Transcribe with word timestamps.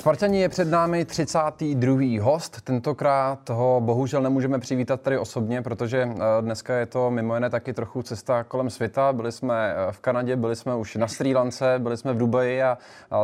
Spartani 0.00 0.40
je 0.40 0.48
před 0.48 0.68
námi 0.68 1.04
32. 1.04 2.22
host. 2.22 2.60
Tentokrát 2.60 3.50
ho 3.50 3.80
bohužel 3.84 4.22
nemůžeme 4.22 4.58
přivítat 4.58 5.00
tady 5.00 5.18
osobně, 5.18 5.62
protože 5.62 6.08
eh, 6.12 6.16
dneska 6.40 6.74
je 6.74 6.86
to 6.86 7.10
mimo 7.10 7.34
jiné 7.34 7.50
taky 7.50 7.72
trochu 7.72 8.02
cesta 8.02 8.44
kolem 8.44 8.70
světa. 8.70 9.12
Byli 9.12 9.32
jsme 9.32 9.74
eh, 9.74 9.92
v 9.92 10.00
Kanadě, 10.00 10.36
byli 10.36 10.56
jsme 10.56 10.74
už 10.74 10.96
na 10.96 11.08
Sri 11.08 11.34
Lance, 11.34 11.78
byli 11.78 11.96
jsme 11.96 12.12
v 12.12 12.18
Dubaji 12.18 12.62
a, 12.62 12.78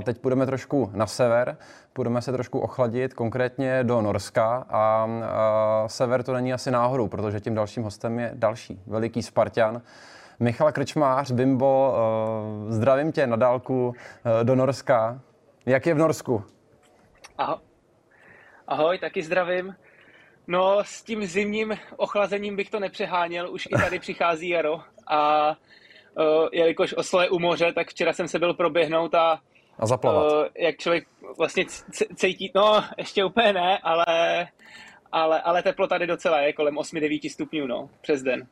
teď 0.05 0.19
půjdeme 0.19 0.47
trošku 0.47 0.91
na 0.95 1.07
sever. 1.07 1.57
Půjdeme 1.93 2.23
se 2.23 2.33
trošku 2.33 2.59
ochladit, 2.59 3.15
konkrétně 3.15 3.85
do 3.85 4.03
Norska 4.03 4.67
a, 4.71 5.09
sever 5.87 6.23
to 6.23 6.35
není 6.35 6.53
asi 6.53 6.71
náhodou, 6.71 7.09
protože 7.09 7.41
tím 7.41 7.55
dalším 7.55 7.83
hostem 7.83 8.19
je 8.19 8.31
další 8.35 8.81
veliký 8.87 9.23
Spartan. 9.23 9.83
Michal 10.41 10.73
Krčmář, 10.73 11.31
Bimbo, 11.31 11.95
eh, 12.69 12.73
zdravím 12.73 13.13
tě 13.13 13.27
na 13.27 13.37
dálku 13.37 13.95
do 14.43 14.55
Norska. 14.55 15.21
Jak 15.67 15.87
je 15.87 15.95
v 15.95 15.99
Norsku? 15.99 16.45
Ahoj. 17.39 17.59
Ahoj, 18.67 18.99
taky 18.99 19.23
zdravím. 19.23 19.77
No, 20.47 20.79
s 20.83 21.03
tím 21.03 21.27
zimním 21.27 21.79
ochlazením 21.97 22.57
bych 22.57 22.71
to 22.71 22.81
nepřeháněl, 22.81 23.53
už 23.53 23.67
i 23.67 23.69
tady 23.69 23.99
přichází 23.99 24.49
jaro 24.49 24.81
a 25.07 25.49
uh, 25.51 26.49
jelikož 26.53 26.95
Oslo 26.95 27.23
je 27.23 27.31
u 27.31 27.39
moře, 27.39 27.73
tak 27.73 27.91
včera 27.91 28.13
jsem 28.13 28.29
se 28.29 28.39
byl 28.39 28.55
proběhnout 28.55 29.15
a 29.15 29.41
a 29.79 29.87
zaplavat. 29.87 30.33
Uh, 30.33 30.45
jak 30.59 30.77
člověk 30.77 31.09
vlastně 31.39 31.65
cítí, 32.15 32.53
no 32.55 32.85
ještě 32.99 33.25
úplně 33.25 33.53
ne, 33.53 33.79
ale, 33.79 34.07
ale, 35.13 35.41
ale 35.41 35.63
teplo 35.63 35.87
tady 35.87 36.07
docela 36.07 36.41
je, 36.41 36.53
kolem 36.53 36.75
8-9 36.75 37.31
stupňů, 37.33 37.67
no, 37.67 37.91
přes 38.01 38.23
den. 38.23 38.47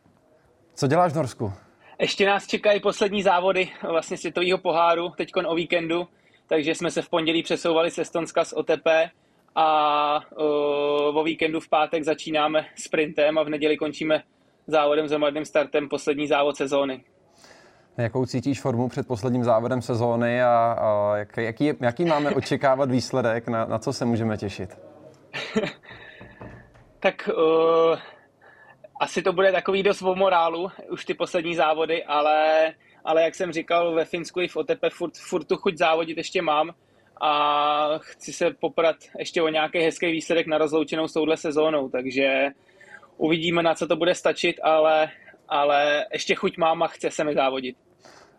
Co 0.75 0.87
děláš 0.87 1.13
v 1.13 1.17
Norsku? 1.17 1.53
Ještě 1.99 2.27
nás 2.27 2.47
čekají 2.47 2.81
poslední 2.81 3.23
závody 3.23 3.71
vlastně 3.83 4.17
světového 4.17 4.59
poháru, 4.59 5.11
teď 5.17 5.31
o 5.47 5.55
víkendu, 5.55 6.09
takže 6.47 6.75
jsme 6.75 6.91
se 6.91 7.03
v 7.03 7.09
pondělí 7.09 7.43
přesouvali 7.43 7.91
z 7.91 7.99
Estonska 7.99 8.45
z 8.45 8.53
OTP 8.53 8.87
a 9.55 10.21
uh, 10.37 11.19
o 11.19 11.25
víkendu 11.25 11.61
v 11.61 11.69
pátek 11.69 12.05
začínáme 12.05 12.67
sprintem 12.77 13.39
a 13.39 13.43
v 13.43 13.49
neděli 13.49 13.77
končíme 13.77 14.23
závodem 14.67 15.09
s 15.09 15.11
hromadným 15.11 15.45
startem 15.45 15.89
poslední 15.89 16.27
závod 16.27 16.57
sezóny. 16.57 17.05
Jakou 17.97 18.27
cítíš 18.27 18.61
formu 18.61 18.89
před 18.89 19.07
posledním 19.07 19.45
závodem 19.45 19.83
sezóny 19.83 20.43
a, 20.43 20.77
a 20.81 21.17
jak, 21.17 21.37
jaký, 21.37 21.73
jaký 21.81 22.05
máme 22.05 22.31
očekávat 22.35 22.91
výsledek, 22.91 23.49
na, 23.49 23.65
na 23.65 23.79
co 23.79 23.93
se 23.93 24.05
můžeme 24.05 24.37
těšit? 24.37 24.79
tak 27.01 27.29
uh, 27.37 27.99
asi 29.01 29.23
to 29.23 29.33
bude 29.33 29.53
takový 29.53 29.83
dost 29.83 30.03
o 30.03 30.15
morálu, 30.15 30.71
už 30.91 31.05
ty 31.05 31.15
poslední 31.15 31.55
závody, 31.55 32.05
ale 32.05 32.73
ale 33.05 33.23
jak 33.23 33.35
jsem 33.35 33.53
říkal, 33.53 33.95
ve 33.95 34.05
Finsku 34.05 34.41
i 34.41 34.49
v 34.49 34.57
OTP 34.57 34.85
furt, 34.93 35.17
furt 35.17 35.45
tu 35.45 35.57
chuť 35.57 35.79
závodit 35.79 36.17
ještě 36.17 36.43
mám 36.43 36.71
a 37.21 37.99
chci 37.99 38.33
se 38.33 38.51
poprat 38.61 38.97
ještě 39.19 39.43
o 39.43 39.49
nějaký 39.49 39.79
hezký 39.79 40.07
výsledek 40.07 40.47
na 40.47 40.59
rozloučenou 40.59 41.09
s 41.09 41.13
touhle 41.13 41.37
sezónou, 41.37 41.89
takže 41.89 42.49
uvidíme, 43.17 43.63
na 43.63 43.75
co 43.75 43.87
to 43.87 43.97
bude 43.97 44.15
stačit, 44.15 44.57
ale, 44.63 45.11
ale 45.49 46.07
ještě 46.13 46.35
chuť 46.35 46.59
mám 46.59 46.83
a 46.83 46.87
chce 46.87 47.11
se 47.11 47.25
mi 47.25 47.35
závodit. 47.35 47.77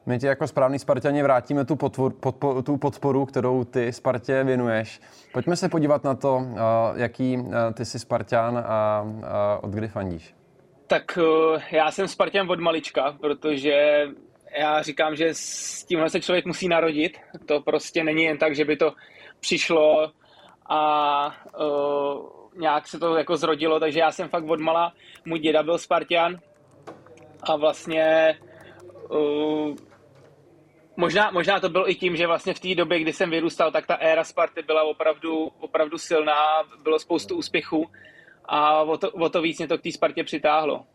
My 0.06 0.20
ti 0.20 0.26
jako 0.26 0.48
správný 0.48 0.80
Spartani 0.80 1.24
vrátíme 1.24 1.66
tu, 1.66 1.76
potvor, 1.76 2.14
podpo, 2.14 2.62
tu 2.62 2.78
podporu, 2.78 3.26
kterou 3.26 3.64
ty 3.64 3.94
Spartě 3.94 4.44
věnuješ. 4.44 5.00
Pojďme 5.34 5.56
se 5.56 5.70
podívat 5.70 6.04
na 6.04 6.16
to, 6.16 6.42
jaký 6.96 7.38
ty 7.74 7.86
jsi 7.86 8.00
Spartan 8.00 8.64
a 8.68 9.06
od 9.62 9.72
kdy 9.72 9.88
fandíš. 9.88 10.36
Tak 10.88 11.20
já 11.72 11.92
jsem 11.92 12.08
Spartan 12.08 12.52
od 12.52 12.60
malička, 12.60 13.18
protože 13.22 14.06
já 14.60 14.82
říkám, 14.82 15.16
že 15.16 15.30
s 15.34 15.84
tímhle 15.84 16.10
se 16.10 16.22
člověk 16.22 16.46
musí 16.46 16.68
narodit. 16.68 17.18
To 17.46 17.62
prostě 17.62 18.04
není 18.04 18.24
jen 18.24 18.38
tak, 18.38 18.56
že 18.56 18.66
by 18.66 18.78
to 18.78 18.94
přišlo 19.40 20.12
a 20.70 21.26
uh, 21.60 22.30
nějak 22.56 22.88
se 22.88 23.00
to 23.00 23.16
jako 23.16 23.38
zrodilo, 23.38 23.80
takže 23.80 24.00
já 24.00 24.12
jsem 24.12 24.30
fakt 24.30 24.50
odmala, 24.50 24.94
můj 25.26 25.40
děda 25.40 25.64
byl 25.64 25.78
Spartian 25.78 26.40
a 27.44 27.56
vlastně 27.56 28.38
uh, 29.10 29.76
možná, 30.98 31.32
možná 31.32 31.60
to 31.60 31.70
bylo 31.70 31.90
i 31.90 31.96
tím, 31.96 32.16
že 32.16 32.28
vlastně 32.28 32.54
v 32.54 32.60
té 32.60 32.76
době, 32.76 33.00
kdy 33.00 33.14
jsem 33.14 33.30
vyrůstal, 33.30 33.72
tak 33.72 33.88
ta 33.88 33.96
éra 33.96 34.24
Sparty 34.24 34.62
byla 34.62 34.84
opravdu, 34.84 35.48
opravdu 35.60 35.98
silná, 35.98 36.64
bylo 36.84 37.00
spoustu 37.00 37.36
úspěchů 37.36 37.86
a 38.46 38.82
o 38.82 38.98
to, 38.98 39.12
o 39.12 39.30
to 39.30 39.42
víc 39.42 39.58
mě 39.58 39.68
to 39.68 39.78
k 39.78 39.82
té 39.82 39.92
Spartě 39.92 40.24
přitáhlo. 40.24 40.86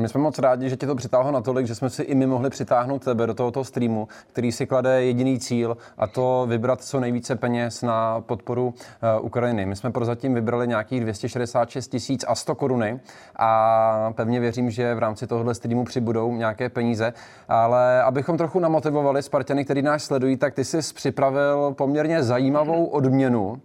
My 0.00 0.08
jsme 0.08 0.20
moc 0.20 0.38
rádi, 0.38 0.70
že 0.70 0.76
tě 0.76 0.86
to 0.86 0.94
přitáhlo 0.94 1.32
natolik, 1.32 1.66
že 1.66 1.74
jsme 1.74 1.90
si 1.90 2.02
i 2.02 2.14
my 2.14 2.26
mohli 2.26 2.50
přitáhnout 2.50 3.04
tebe 3.04 3.26
do 3.26 3.34
tohoto 3.34 3.64
streamu, 3.64 4.08
který 4.32 4.52
si 4.52 4.66
klade 4.66 5.04
jediný 5.04 5.38
cíl 5.38 5.76
a 5.98 6.06
to 6.06 6.46
vybrat 6.48 6.82
co 6.82 7.00
nejvíce 7.00 7.36
peněz 7.36 7.82
na 7.82 8.20
podporu 8.20 8.66
uh, 8.66 9.26
Ukrajiny. 9.26 9.66
My 9.66 9.76
jsme 9.76 9.90
prozatím 9.90 10.34
vybrali 10.34 10.68
nějakých 10.68 11.00
266 11.00 11.88
tisíc 11.88 12.24
a 12.28 12.34
100 12.34 12.54
koruny 12.54 13.00
a 13.36 14.12
pevně 14.16 14.40
věřím, 14.40 14.70
že 14.70 14.94
v 14.94 14.98
rámci 14.98 15.26
tohohle 15.26 15.54
streamu 15.54 15.84
přibudou 15.84 16.36
nějaké 16.36 16.68
peníze. 16.68 17.12
Ale 17.48 18.02
abychom 18.02 18.36
trochu 18.36 18.60
namotivovali 18.60 19.22
Spartany, 19.22 19.64
který 19.64 19.82
nás 19.82 20.04
sledují, 20.04 20.36
tak 20.36 20.54
ty 20.54 20.64
jsi 20.64 20.78
připravil 20.94 21.74
poměrně 21.76 22.22
zajímavou 22.22 22.84
odměnu 22.84 23.60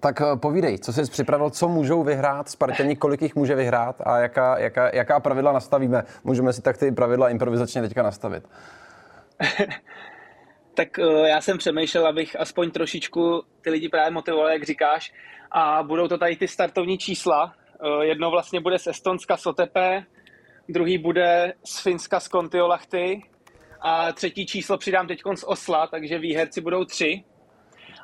tak 0.00 0.20
eh, 0.20 0.36
povídej, 0.36 0.78
co 0.78 0.92
jsi 0.92 1.02
připravil, 1.10 1.50
co 1.50 1.68
můžou 1.68 2.02
vyhrát 2.02 2.48
Spartani, 2.48 2.96
kolik 2.96 3.22
jich 3.22 3.34
může 3.34 3.54
vyhrát 3.54 3.96
a 4.00 4.18
jaká, 4.18 4.58
jaká, 4.58 4.94
jaká 4.94 5.20
pravidla 5.20 5.52
nastavíme. 5.52 6.02
Můžeme 6.24 6.52
si 6.52 6.62
tak 6.62 6.78
ty 6.78 6.92
pravidla 6.92 7.28
improvizačně 7.28 7.82
teďka 7.82 8.02
nastavit. 8.02 8.48
tak 10.74 10.98
eh, 10.98 11.28
já 11.28 11.40
jsem 11.40 11.58
přemýšlel, 11.58 12.06
abych 12.06 12.40
aspoň 12.40 12.70
trošičku 12.70 13.42
ty 13.60 13.70
lidi 13.70 13.88
právě 13.88 14.10
motivoval, 14.10 14.48
jak 14.48 14.64
říkáš. 14.64 15.12
A 15.50 15.82
budou 15.82 16.08
to 16.08 16.18
tady 16.18 16.36
ty 16.36 16.48
startovní 16.48 16.98
čísla. 16.98 17.54
Eh, 17.84 18.04
jedno 18.04 18.30
vlastně 18.30 18.60
bude 18.60 18.78
z 18.78 18.86
Estonska 18.86 19.36
z 19.36 19.46
Otepe, 19.46 20.04
druhý 20.68 20.98
bude 20.98 21.52
z 21.64 21.82
Finska 21.82 22.20
z 22.20 22.28
Kontiolahty 22.28 23.22
a 23.80 24.12
třetí 24.12 24.46
číslo 24.46 24.78
přidám 24.78 25.06
teď 25.06 25.22
z 25.34 25.44
Osla, 25.44 25.86
takže 25.86 26.18
výherci 26.18 26.60
budou 26.60 26.84
tři 26.84 27.24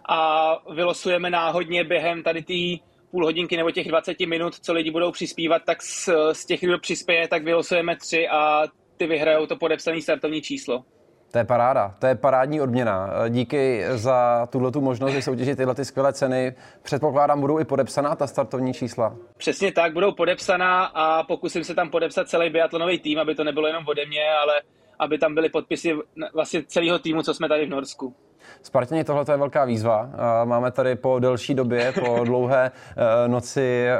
a 0.09 0.53
vylosujeme 0.75 1.31
náhodně 1.31 1.85
během 1.85 2.23
tady 2.23 2.43
té 2.43 2.85
půl 3.11 3.25
hodinky 3.25 3.57
nebo 3.57 3.71
těch 3.71 3.89
20 3.89 4.21
minut, 4.21 4.55
co 4.55 4.73
lidi 4.73 4.91
budou 4.91 5.13
přispívat, 5.13 5.63
tak 5.67 5.83
z, 5.83 6.09
z 6.33 6.47
těch, 6.47 6.61
kdo 6.61 6.79
přispěje, 6.79 7.29
tak 7.29 7.45
vylosujeme 7.45 7.97
tři 7.97 8.29
a 8.29 8.63
ty 8.97 9.07
vyhrajou 9.07 9.47
to 9.47 9.57
podepsané 9.57 10.03
startovní 10.03 10.43
číslo. 10.43 10.85
To 11.33 11.39
je 11.39 11.45
paráda, 11.45 11.95
to 11.99 12.07
je 12.07 12.15
parádní 12.15 12.61
odměna. 12.61 13.11
Díky 13.29 13.85
za 13.89 14.47
tuhle 14.51 14.73
tu 14.73 14.81
možnost 14.81 15.25
soutěžit 15.25 15.57
tyhle 15.57 15.75
ty 15.75 15.85
skvělé 15.85 16.13
ceny. 16.13 16.55
Předpokládám, 16.83 17.41
budou 17.41 17.59
i 17.59 17.65
podepsaná 17.65 18.17
ta 18.17 18.27
startovní 18.27 18.75
čísla. 18.75 19.17
Přesně 19.37 19.73
tak, 19.73 19.93
budou 19.93 20.13
podepsaná 20.13 20.85
a 20.85 21.23
pokusím 21.23 21.65
se 21.65 21.75
tam 21.75 21.91
podepsat 21.91 22.29
celý 22.29 22.51
biatlonový 22.51 22.99
tým, 22.99 23.19
aby 23.19 23.35
to 23.35 23.45
nebylo 23.45 23.67
jenom 23.67 23.85
ode 23.87 24.07
mě, 24.07 24.31
ale 24.43 24.55
aby 24.99 25.19
tam 25.19 25.35
byly 25.35 25.49
podpisy 25.49 25.97
vlastně 26.35 26.63
celého 26.67 26.99
týmu, 26.99 27.23
co 27.23 27.35
jsme 27.35 27.49
tady 27.49 27.67
v 27.67 27.71
Norsku. 27.71 28.15
Spartěni, 28.63 29.05
tohle 29.05 29.25
je 29.31 29.37
velká 29.37 29.65
výzva. 29.65 30.11
Máme 30.45 30.71
tady 30.71 30.97
po 30.97 31.19
delší 31.19 31.55
době, 31.55 31.93
po 31.93 32.21
dlouhé 32.25 32.71
eh, 32.71 33.29
noci 33.29 33.87
eh, 33.89 33.99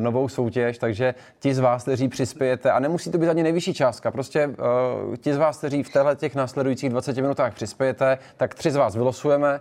novou 0.00 0.28
soutěž, 0.28 0.78
takže 0.78 1.14
ti 1.38 1.54
z 1.54 1.58
vás, 1.58 1.82
kteří 1.82 2.08
přispějete, 2.08 2.70
a 2.70 2.78
nemusí 2.78 3.10
to 3.10 3.18
být 3.18 3.28
ani 3.28 3.42
nejvyšší 3.42 3.74
částka, 3.74 4.10
prostě 4.10 4.40
eh, 4.40 5.16
ti 5.16 5.34
z 5.34 5.36
vás, 5.36 5.58
kteří 5.58 5.82
v 5.82 5.92
téhle 5.92 6.16
těch 6.16 6.34
následujících 6.34 6.90
20 6.90 7.16
minutách 7.16 7.54
přispějete, 7.54 8.18
tak 8.36 8.54
tři 8.54 8.70
z 8.70 8.76
vás 8.76 8.96
vylosujeme, 8.96 9.60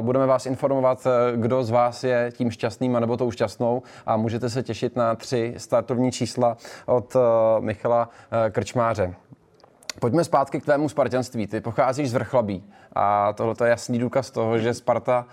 budeme 0.00 0.26
vás 0.26 0.46
informovat, 0.46 1.06
kdo 1.36 1.64
z 1.64 1.70
vás 1.70 2.04
je 2.04 2.32
tím 2.36 2.50
šťastným 2.50 2.92
nebo 2.92 3.16
tou 3.16 3.30
šťastnou 3.30 3.82
a 4.06 4.16
můžete 4.16 4.50
se 4.50 4.62
těšit 4.62 4.96
na 4.96 5.14
tři 5.14 5.54
startovní 5.56 6.12
čísla 6.12 6.56
od 6.86 7.16
Michala 7.60 8.08
Krčmáře. 8.50 9.14
Pojďme 9.98 10.24
zpátky 10.24 10.60
k 10.60 10.64
tvému 10.64 10.88
spartanství. 10.88 11.46
Ty 11.46 11.60
pocházíš 11.60 12.10
z 12.10 12.14
Vrchlabí 12.14 12.64
a 12.92 13.32
tohle 13.32 13.54
je 13.64 13.70
jasný 13.70 13.98
důkaz 13.98 14.30
toho, 14.30 14.58
že 14.58 14.74
Sparta 14.74 15.26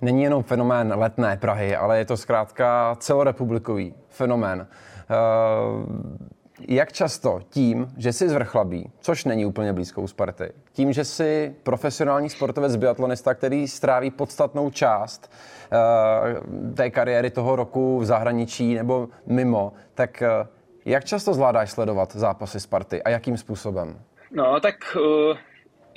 není 0.00 0.22
jenom 0.22 0.42
fenomén 0.42 0.94
letné 0.96 1.36
Prahy, 1.36 1.76
ale 1.76 1.98
je 1.98 2.04
to 2.04 2.16
zkrátka 2.16 2.96
celorepublikový 3.00 3.94
fenomén. 4.08 4.66
Eh, 5.10 6.34
jak 6.68 6.92
často 6.92 7.40
tím, 7.50 7.92
že 7.96 8.12
jsi 8.12 8.28
z 8.28 8.32
Vrchlabí, 8.32 8.90
což 9.00 9.24
není 9.24 9.46
úplně 9.46 9.72
blízkou 9.72 10.06
Sparty, 10.06 10.52
tím, 10.72 10.92
že 10.92 11.04
jsi 11.04 11.54
profesionální 11.62 12.30
sportovec, 12.30 12.76
biatlonista, 12.76 13.34
který 13.34 13.68
stráví 13.68 14.10
podstatnou 14.10 14.70
část 14.70 15.30
uh, 15.72 16.74
té 16.74 16.90
kariéry 16.90 17.30
toho 17.30 17.56
roku 17.56 17.98
v 17.98 18.04
zahraničí 18.04 18.74
nebo 18.74 19.08
mimo, 19.26 19.72
tak 19.94 20.22
uh, 20.22 20.46
jak 20.84 21.04
často 21.04 21.34
zvládáš 21.34 21.70
sledovat 21.70 22.12
zápasy 22.12 22.60
Sparty 22.60 23.02
a 23.02 23.10
jakým 23.10 23.36
způsobem? 23.36 24.00
No, 24.30 24.60
tak 24.60 24.96
uh, 24.96 25.36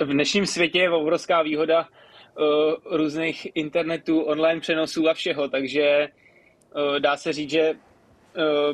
v 0.00 0.12
dnešním 0.12 0.46
světě 0.46 0.78
je 0.78 0.90
obrovská 0.90 1.42
výhoda 1.42 1.80
uh, 1.80 2.96
různých 2.96 3.48
internetů, 3.54 4.20
online 4.20 4.60
přenosů 4.60 5.08
a 5.08 5.14
všeho, 5.14 5.48
takže 5.48 6.08
uh, 6.08 6.96
dá 6.98 7.16
se 7.16 7.32
říct, 7.32 7.50
že 7.50 7.74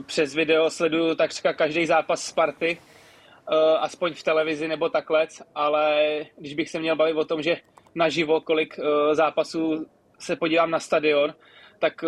přes 0.07 0.35
video 0.35 0.71
sleduju 0.71 1.15
takřka 1.15 1.53
každý 1.53 1.87
zápas 1.87 2.23
Sparty, 2.23 2.79
aspoň 3.79 4.15
v 4.15 4.23
televizi 4.23 4.69
nebo 4.69 4.89
takhle, 4.89 5.27
ale 5.55 6.17
když 6.37 6.55
bych 6.55 6.71
se 6.71 6.79
měl 6.79 6.97
bavit 6.97 7.15
o 7.15 7.25
tom, 7.25 7.43
že 7.43 7.57
naživo, 7.95 8.41
kolik 8.41 8.81
zápasů 9.13 9.87
se 10.19 10.37
podívám 10.37 10.71
na 10.71 10.81
stadion, 10.81 11.35
tak 11.79 12.05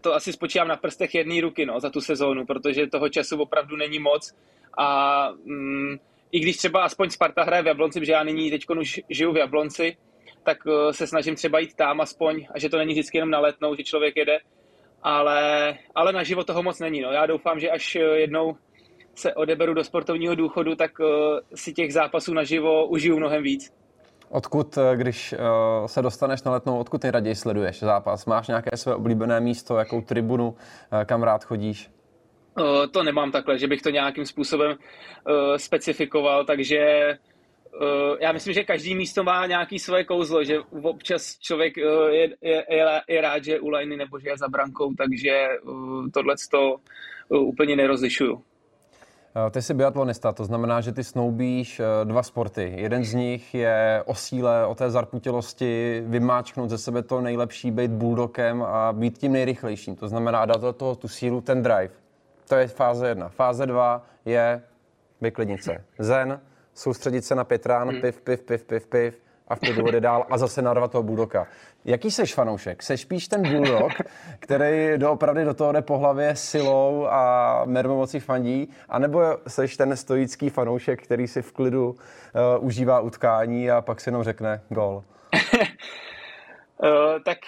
to 0.00 0.14
asi 0.14 0.32
spočívám 0.32 0.68
na 0.68 0.76
prstech 0.76 1.14
jedné 1.14 1.40
ruky 1.40 1.66
no, 1.66 1.80
za 1.80 1.90
tu 1.90 2.00
sezónu, 2.00 2.46
protože 2.46 2.86
toho 2.86 3.08
času 3.08 3.42
opravdu 3.42 3.76
není 3.76 3.98
moc 3.98 4.34
a 4.78 5.28
mm, 5.44 5.96
i 6.32 6.40
když 6.40 6.56
třeba 6.56 6.84
aspoň 6.84 7.10
Sparta 7.10 7.42
hraje 7.42 7.62
v 7.62 7.66
Jablonci, 7.66 8.00
protože 8.00 8.12
já 8.12 8.22
nyní 8.22 8.50
teď 8.50 8.62
už 8.80 9.00
žiju 9.10 9.32
v 9.32 9.36
Jablonci, 9.36 9.96
tak 10.42 10.58
se 10.90 11.06
snažím 11.06 11.34
třeba 11.34 11.58
jít 11.58 11.74
tam 11.74 12.00
aspoň, 12.00 12.46
a 12.54 12.58
že 12.58 12.68
to 12.68 12.78
není 12.78 12.92
vždycky 12.92 13.18
jenom 13.18 13.30
na 13.30 13.38
letnou, 13.38 13.74
že 13.74 13.82
člověk 13.82 14.16
jede, 14.16 14.38
ale, 15.02 15.74
ale 15.94 16.12
na 16.12 16.22
život 16.22 16.46
toho 16.46 16.62
moc 16.62 16.80
není. 16.80 17.00
No. 17.00 17.12
Já 17.12 17.26
doufám, 17.26 17.60
že 17.60 17.70
až 17.70 17.94
jednou 17.94 18.56
se 19.14 19.34
odeberu 19.34 19.74
do 19.74 19.84
sportovního 19.84 20.34
důchodu, 20.34 20.74
tak 20.74 20.90
si 21.54 21.72
těch 21.72 21.92
zápasů 21.92 22.34
naživo 22.34 22.86
užiju 22.86 23.16
mnohem 23.16 23.42
víc. 23.42 23.72
Odkud, 24.32 24.78
eh, 24.78 24.96
když 24.96 25.32
uh, 25.32 25.86
se 25.86 26.02
dostaneš 26.02 26.42
na 26.42 26.52
letnou, 26.52 26.78
odkud 26.78 27.02
nejraději 27.02 27.34
sleduješ 27.34 27.80
zápas? 27.80 28.26
Máš 28.26 28.48
nějaké 28.48 28.76
své 28.76 28.94
oblíbené 28.94 29.40
místo, 29.40 29.76
jakou 29.76 30.00
tribunu, 30.00 30.48
uh, 30.48 31.04
kam 31.04 31.22
rád 31.22 31.44
chodíš? 31.44 31.90
To 32.90 33.02
nemám 33.02 33.32
takhle, 33.32 33.58
že 33.58 33.66
bych 33.66 33.82
to 33.82 33.90
nějakým 33.90 34.26
způsobem 34.26 34.76
specifikoval, 35.56 36.44
takže 36.44 36.78
já 38.20 38.32
myslím, 38.32 38.54
že 38.54 38.64
každý 38.64 38.94
místo 38.94 39.24
má 39.24 39.46
nějaký 39.46 39.78
svoje 39.78 40.04
kouzlo, 40.04 40.44
že 40.44 40.60
občas 40.82 41.38
člověk 41.38 41.76
je, 41.76 42.36
je, 42.40 42.64
je, 42.70 43.02
je 43.08 43.20
rád, 43.20 43.44
že 43.44 43.52
je 43.52 43.60
u 43.60 43.68
lajny 43.68 43.96
nebo 43.96 44.18
že 44.18 44.28
je 44.28 44.36
za 44.36 44.48
brankou, 44.48 44.94
takže 44.94 45.48
tohle 46.14 46.34
to 46.50 46.76
úplně 47.28 47.76
nerozlišuju. 47.76 48.42
Eh, 49.36 49.50
ty 49.50 49.62
jsi 49.62 49.74
biatlonista, 49.74 50.32
to 50.32 50.44
znamená, 50.44 50.80
že 50.80 50.92
ty 50.92 51.04
snoubíš 51.04 51.80
eh, 51.80 52.04
dva 52.04 52.22
sporty. 52.22 52.72
Jeden 52.76 53.04
z 53.04 53.14
nich 53.14 53.54
je 53.54 54.02
o 54.06 54.14
síle, 54.14 54.66
o 54.66 54.74
té 54.74 54.90
zarputilosti, 54.90 56.02
vymáčknout 56.06 56.70
ze 56.70 56.78
sebe 56.78 57.02
to 57.02 57.20
nejlepší, 57.20 57.70
být 57.70 57.90
bulldokem 57.90 58.62
a 58.62 58.92
být 58.92 59.18
tím 59.18 59.32
nejrychlejším. 59.32 59.96
To 59.96 60.08
znamená 60.08 60.46
dát 60.46 60.60
do 60.60 60.72
toho 60.72 60.94
tu 60.94 61.08
sílu, 61.08 61.40
ten 61.40 61.62
drive. 61.62 61.94
To 62.48 62.54
je 62.54 62.66
fáze 62.68 63.08
jedna. 63.08 63.28
Fáze 63.28 63.66
dva 63.66 64.04
je 64.24 64.62
vyklidnit 65.20 65.64
se. 65.64 65.84
Zen, 65.98 66.40
soustředit 66.74 67.24
se 67.24 67.34
na 67.34 67.44
Petrán, 67.44 67.88
hmm. 67.88 68.00
piv, 68.00 68.20
piv, 68.20 68.42
piv, 68.42 68.64
piv, 68.64 68.86
piv 68.86 69.22
a 69.52 69.54
v 69.54 69.60
klidu 69.60 69.90
jde 69.90 70.00
dál 70.00 70.26
a 70.30 70.38
zase 70.38 70.62
narvat 70.62 70.92
toho 70.92 71.02
budoka. 71.02 71.46
Jaký 71.84 72.10
seš 72.10 72.34
fanoušek? 72.34 72.82
Seš 72.82 73.00
spíš 73.00 73.28
ten 73.28 73.42
bulldog, 73.42 73.92
který 74.38 74.98
doopravdy 74.98 75.44
do 75.44 75.54
toho 75.54 75.72
jde 75.72 75.82
po 75.82 75.98
hlavě 75.98 76.36
silou 76.36 77.06
a 77.10 77.62
mermomocí 77.64 78.20
fandí, 78.20 78.68
anebo 78.88 79.20
seš 79.48 79.76
ten 79.76 79.96
stoický 79.96 80.50
fanoušek, 80.50 81.02
který 81.02 81.28
si 81.28 81.42
v 81.42 81.52
klidu 81.52 81.90
uh, 81.90 82.66
užívá 82.66 83.00
utkání 83.00 83.70
a 83.70 83.80
pak 83.80 84.00
si 84.00 84.08
jenom 84.08 84.22
řekne 84.22 84.60
gol? 84.68 85.04
Uh, 86.78 87.22
tak 87.24 87.38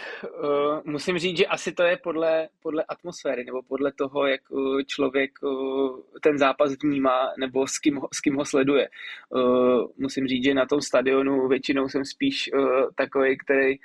uh, 0.43 0.81
musím 0.85 1.19
říct, 1.19 1.37
že 1.37 1.47
asi 1.47 1.73
to 1.73 1.83
je 1.83 1.97
podle, 1.97 2.49
podle 2.63 2.85
atmosféry 2.89 3.45
nebo 3.45 3.63
podle 3.63 3.93
toho, 3.93 4.27
jak 4.27 4.51
uh, 4.51 4.83
člověk 4.87 5.31
uh, 5.43 5.99
ten 6.23 6.39
zápas 6.39 6.73
vnímá 6.83 7.33
nebo 7.39 7.67
s 7.67 7.79
kým, 7.79 7.97
ho, 7.97 8.09
s 8.13 8.21
kým 8.21 8.35
ho 8.37 8.45
sleduje. 8.45 8.89
Uh, 9.31 9.87
musím 9.99 10.27
říct, 10.27 10.45
že 10.45 10.55
na 10.55 10.67
tom 10.67 10.81
stadionu 10.81 11.49
většinou 11.49 11.89
jsem 11.89 12.05
spíš 12.05 12.51
uh, 12.55 12.91
takový, 12.97 13.39
který 13.39 13.75
Eh, 13.75 13.79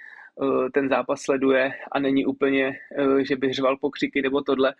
ten 0.73 0.89
zápas 0.89 1.21
sleduje 1.21 1.71
a 1.91 1.99
není 1.99 2.25
úplně, 2.25 2.67
eh, 2.97 3.25
že 3.25 3.35
bych 3.35 3.53
řval 3.53 3.77
pokřiky 3.77 4.21
nebo 4.21 4.41
tohle, 4.41 4.73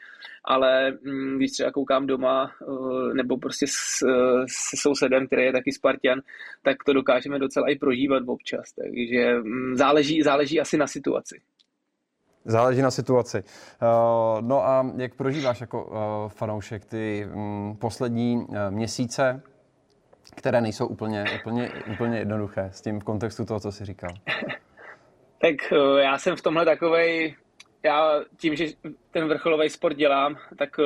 ale 0.43 0.91
mm, 0.91 1.37
když 1.37 1.51
třeba 1.51 1.71
koukám 1.71 2.07
doma 2.07 2.51
eh, 2.61 3.13
nebo 3.13 3.37
prostě 3.37 3.65
s, 3.67 4.03
s 4.47 4.81
sousedem, 4.81 5.27
který 5.27 5.43
je 5.43 5.51
taky 5.51 5.71
Spartian, 5.71 6.19
tak 6.63 6.83
to 6.85 6.93
dokážeme 6.93 7.39
docela 7.39 7.69
i 7.69 7.75
prožívat 7.75 8.23
občas, 8.27 8.71
takže 8.71 9.33
mm, 9.33 9.75
záleží, 9.75 10.21
záleží 10.21 10.59
asi 10.59 10.77
na 10.77 10.87
situaci. 10.87 11.41
Záleží 12.45 12.81
na 12.81 12.91
situaci. 12.91 13.43
No 14.41 14.65
a 14.65 14.91
jak 14.97 15.15
prožíváš 15.15 15.61
jako 15.61 15.89
fanoušek 16.33 16.85
ty 16.85 17.27
mm, 17.33 17.75
poslední 17.75 18.47
měsíce, 18.69 19.41
které 20.35 20.61
nejsou 20.61 20.87
úplně, 20.87 21.25
úplně, 21.41 21.71
úplně 21.93 22.17
jednoduché 22.17 22.69
s 22.73 22.81
tím 22.81 22.99
v 22.99 23.03
kontextu 23.03 23.45
toho, 23.45 23.59
co 23.59 23.71
jsi 23.71 23.85
říkal? 23.85 24.09
Tak 25.41 25.55
eh, 25.73 26.01
já 26.01 26.17
jsem 26.17 26.35
v 26.35 26.41
tomhle 26.41 26.65
takovej, 26.65 27.35
já 27.83 28.21
tím, 28.37 28.55
že 28.55 28.65
ten 29.11 29.27
vrcholový 29.27 29.69
sport 29.69 29.95
dělám, 29.95 30.37
tak 30.57 30.69
eh, 30.79 30.83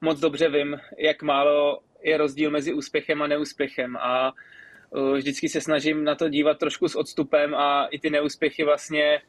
moc 0.00 0.20
dobře 0.20 0.48
vím, 0.48 0.80
jak 0.98 1.22
málo 1.22 1.80
je 2.02 2.16
rozdíl 2.16 2.50
mezi 2.50 2.74
úspěchem 2.74 3.22
a 3.22 3.26
neúspěchem 3.26 3.96
a 3.96 4.32
eh, 4.96 5.16
vždycky 5.16 5.48
se 5.48 5.60
snažím 5.60 6.04
na 6.04 6.14
to 6.14 6.28
dívat 6.28 6.58
trošku 6.58 6.88
s 6.88 6.96
odstupem 6.96 7.54
a 7.54 7.86
i 7.86 7.98
ty 7.98 8.10
neúspěchy 8.10 8.64
vlastně 8.64 9.22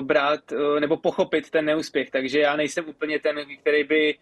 brát 0.00 0.40
nebo 0.80 0.96
pochopit 0.96 1.50
ten 1.50 1.64
neúspěch. 1.64 2.10
Takže 2.10 2.40
já 2.40 2.56
nejsem 2.56 2.88
úplně 2.88 3.18
ten, 3.18 3.36
který 3.60 3.84
by 3.84 4.18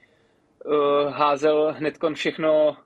házel 1.09 1.75
hned 1.79 1.95
všechno 2.15 2.77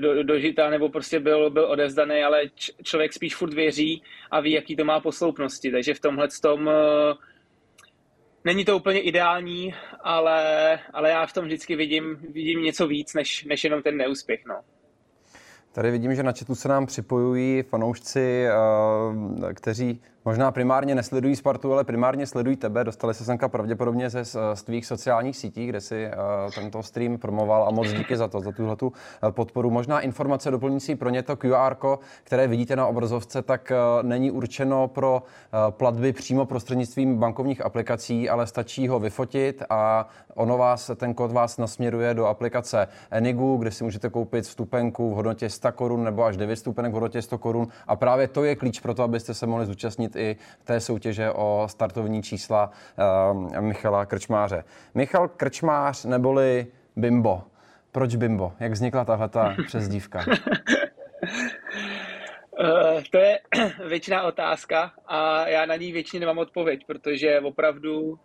do, 0.00 0.22
dožitá 0.22 0.70
nebo 0.70 0.88
prostě 0.88 1.20
byl, 1.20 1.50
byl 1.50 1.64
odevzdaný, 1.64 2.22
ale 2.22 2.48
č, 2.54 2.72
člověk 2.82 3.12
spíš 3.12 3.36
furt 3.36 3.54
věří 3.54 4.02
a 4.30 4.40
ví, 4.40 4.52
jaký 4.52 4.76
to 4.76 4.84
má 4.84 5.00
posloupnosti. 5.00 5.70
Takže 5.70 5.94
v 5.94 6.00
tomhle 6.00 6.28
tom 6.42 6.66
uh, 6.66 6.72
není 8.44 8.64
to 8.64 8.76
úplně 8.76 9.00
ideální, 9.00 9.74
ale, 10.00 10.78
ale 10.92 11.10
já 11.10 11.26
v 11.26 11.32
tom 11.32 11.44
vždycky 11.44 11.76
vidím, 11.76 12.16
vidím 12.28 12.62
něco 12.62 12.86
víc, 12.86 13.14
než, 13.14 13.44
než 13.44 13.64
jenom 13.64 13.82
ten 13.82 13.96
neúspěch. 13.96 14.40
No. 14.46 14.60
Tady 15.72 15.90
vidím, 15.90 16.14
že 16.14 16.22
na 16.22 16.32
chatu 16.32 16.54
se 16.54 16.68
nám 16.68 16.86
připojují 16.86 17.62
fanoušci, 17.62 18.44
uh, 18.46 19.52
kteří 19.52 20.00
Možná 20.24 20.52
primárně 20.52 20.94
nesledují 20.94 21.36
Spartu, 21.36 21.72
ale 21.72 21.84
primárně 21.84 22.26
sledují 22.26 22.56
tebe. 22.56 22.84
Dostali 22.84 23.14
se 23.14 23.24
semka 23.24 23.48
pravděpodobně 23.48 24.10
ze, 24.10 24.24
z 24.54 24.62
tvých 24.62 24.86
sociálních 24.86 25.36
sítí, 25.36 25.66
kde 25.66 25.80
si 25.80 26.06
uh, 26.06 26.50
tento 26.54 26.82
stream 26.82 27.18
promoval 27.18 27.64
a 27.68 27.70
moc 27.70 27.92
díky 27.92 28.16
za 28.16 28.28
to, 28.28 28.40
za 28.40 28.52
tuhle 28.52 28.76
uh, 28.82 28.90
podporu. 29.30 29.70
Možná 29.70 30.00
informace 30.00 30.50
doplňující 30.50 30.94
pro 30.94 31.08
ně 31.08 31.22
to 31.22 31.36
QR, 31.36 31.76
které 32.24 32.48
vidíte 32.48 32.76
na 32.76 32.86
obrazovce, 32.86 33.42
tak 33.42 33.72
uh, 33.72 34.08
není 34.08 34.30
určeno 34.30 34.88
pro 34.88 35.22
uh, 35.22 35.70
platby 35.70 36.12
přímo 36.12 36.46
prostřednictvím 36.46 37.18
bankovních 37.18 37.64
aplikací, 37.64 38.28
ale 38.28 38.46
stačí 38.46 38.88
ho 38.88 39.00
vyfotit 39.00 39.62
a 39.70 40.08
ono 40.34 40.58
vás, 40.58 40.90
ten 40.96 41.14
kód 41.14 41.32
vás 41.32 41.58
nasměruje 41.58 42.14
do 42.14 42.26
aplikace 42.26 42.88
Enigu, 43.10 43.56
kde 43.56 43.70
si 43.70 43.84
můžete 43.84 44.10
koupit 44.10 44.44
vstupenku 44.44 45.10
v 45.10 45.14
hodnotě 45.14 45.50
100 45.50 45.72
korun 45.72 46.04
nebo 46.04 46.24
až 46.24 46.36
9 46.36 46.56
vstupenek 46.56 46.90
v 46.90 46.94
hodnotě 46.94 47.22
100 47.22 47.38
korun 47.38 47.68
a 47.86 47.96
právě 47.96 48.28
to 48.28 48.44
je 48.44 48.56
klíč 48.56 48.80
pro 48.80 48.94
to, 48.94 49.02
abyste 49.02 49.34
se 49.34 49.46
mohli 49.46 49.66
zúčastnit 49.66 50.11
zmínit 50.12 50.16
i 50.16 50.36
té 50.64 50.80
soutěže 50.80 51.30
o 51.30 51.66
startovní 51.70 52.22
čísla 52.22 52.70
uh, 53.30 53.60
Michala 53.60 54.06
Krčmáře. 54.06 54.64
Michal 54.94 55.28
Krčmář 55.28 56.04
neboli 56.04 56.66
Bimbo. 56.96 57.42
Proč 57.92 58.16
Bimbo? 58.16 58.52
Jak 58.60 58.72
vznikla 58.72 59.04
tahle 59.04 59.30
přezdívka? 59.66 60.24
Uh, 62.60 63.00
to 63.10 63.18
je 63.18 63.38
většiná 63.88 64.22
otázka 64.22 64.92
a 65.06 65.48
já 65.48 65.66
na 65.66 65.76
ní 65.76 65.92
většině 65.92 66.20
nemám 66.20 66.38
odpověď, 66.38 66.80
protože 66.86 67.40
opravdu 67.40 68.18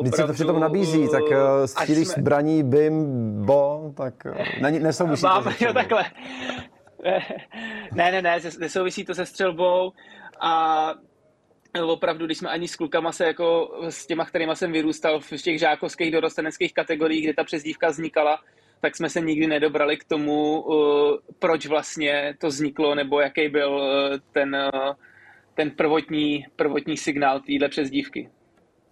Když 0.00 0.14
se 0.14 0.26
to 0.26 0.32
přitom 0.32 0.60
nabízí, 0.60 1.08
tak 1.08 1.22
uh, 1.22 1.64
střílíš 1.64 2.08
jsme... 2.08 2.22
zbraní 2.22 2.62
bimbo, 2.62 3.92
tak 3.96 4.14
uh, 4.24 4.70
nesouvisí 4.70 5.22
Mám, 5.22 5.44
to 5.44 5.64
jo, 5.64 5.72
takhle. 5.72 6.04
ne, 7.94 8.12
ne, 8.12 8.22
ne, 8.22 8.38
nesouvisí 8.60 9.04
to 9.04 9.14
se 9.14 9.26
střelbou 9.26 9.92
a 10.40 10.94
opravdu, 11.86 12.26
když 12.26 12.38
jsme 12.38 12.50
ani 12.50 12.68
s 12.68 12.76
klukama 12.76 13.12
se 13.12 13.26
jako 13.26 13.78
s 13.88 14.06
těma, 14.06 14.24
kterýma 14.24 14.54
jsem 14.54 14.72
vyrůstal 14.72 15.20
v 15.20 15.30
těch 15.42 15.58
žákovských 15.58 16.12
dorosteneckých 16.12 16.74
kategoriích, 16.74 17.24
kde 17.24 17.34
ta 17.34 17.44
přezdívka 17.44 17.88
vznikala, 17.88 18.38
tak 18.80 18.96
jsme 18.96 19.08
se 19.10 19.20
nikdy 19.20 19.46
nedobrali 19.46 19.96
k 19.96 20.04
tomu, 20.04 20.60
uh, 20.60 20.74
proč 21.38 21.66
vlastně 21.66 22.34
to 22.38 22.46
vzniklo, 22.46 22.94
nebo 22.94 23.20
jaký 23.20 23.48
byl 23.48 23.70
uh, 23.70 24.18
ten, 24.32 24.56
uh, 24.74 24.92
ten 25.54 25.70
prvotní, 25.70 26.46
prvotní 26.56 26.96
signál 26.96 27.40
téhle 27.40 27.68
přezdívky. 27.68 28.30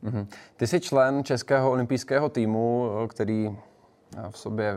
Mm-hmm. 0.05 0.27
Ty 0.57 0.67
jsi 0.67 0.81
člen 0.81 1.25
českého 1.25 1.71
olympijského 1.71 2.29
týmu, 2.29 2.91
který 3.09 3.49
v 4.31 4.39
sobě 4.39 4.75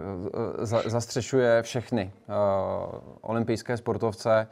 zastřešuje 0.85 1.61
všechny 1.61 2.11
olympijské 3.21 3.77
sportovce. 3.77 4.47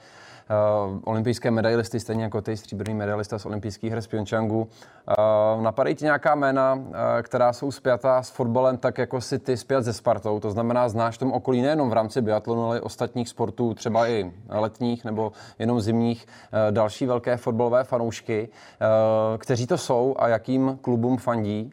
Uh, 0.51 0.99
olympijské 1.03 1.51
medailisty, 1.51 1.99
stejně 1.99 2.23
jako 2.23 2.41
ty 2.41 2.57
stříbrný 2.57 2.93
medailista 2.93 3.39
z 3.39 3.45
olympijských 3.45 3.91
her 3.91 4.01
z 4.01 4.07
Pyeongchangu. 4.07 4.61
Uh, 4.61 5.63
napadají 5.63 5.95
ti 5.95 6.05
nějaká 6.05 6.35
jména, 6.35 6.73
uh, 6.73 6.93
která 7.21 7.53
jsou 7.53 7.71
spjatá 7.71 8.23
s 8.23 8.29
fotbalem, 8.29 8.77
tak 8.77 8.97
jako 8.97 9.21
si 9.21 9.39
ty 9.39 9.57
spjat 9.57 9.83
se 9.83 9.93
Spartou. 9.93 10.39
To 10.39 10.51
znamená, 10.51 10.89
znáš 10.89 11.17
tom 11.17 11.31
okolí 11.31 11.61
nejenom 11.61 11.89
v 11.89 11.93
rámci 11.93 12.21
biatlonu, 12.21 12.65
ale 12.65 12.77
i 12.77 12.81
ostatních 12.81 13.29
sportů, 13.29 13.73
třeba 13.73 14.07
i 14.07 14.31
letních 14.49 15.05
nebo 15.05 15.31
jenom 15.59 15.81
zimních, 15.81 16.25
uh, 16.25 16.71
další 16.71 17.05
velké 17.05 17.37
fotbalové 17.37 17.83
fanoušky. 17.83 18.49
Uh, 18.49 19.37
kteří 19.37 19.67
to 19.67 19.77
jsou 19.77 20.15
a 20.19 20.27
jakým 20.27 20.79
klubům 20.81 21.17
fandí? 21.17 21.71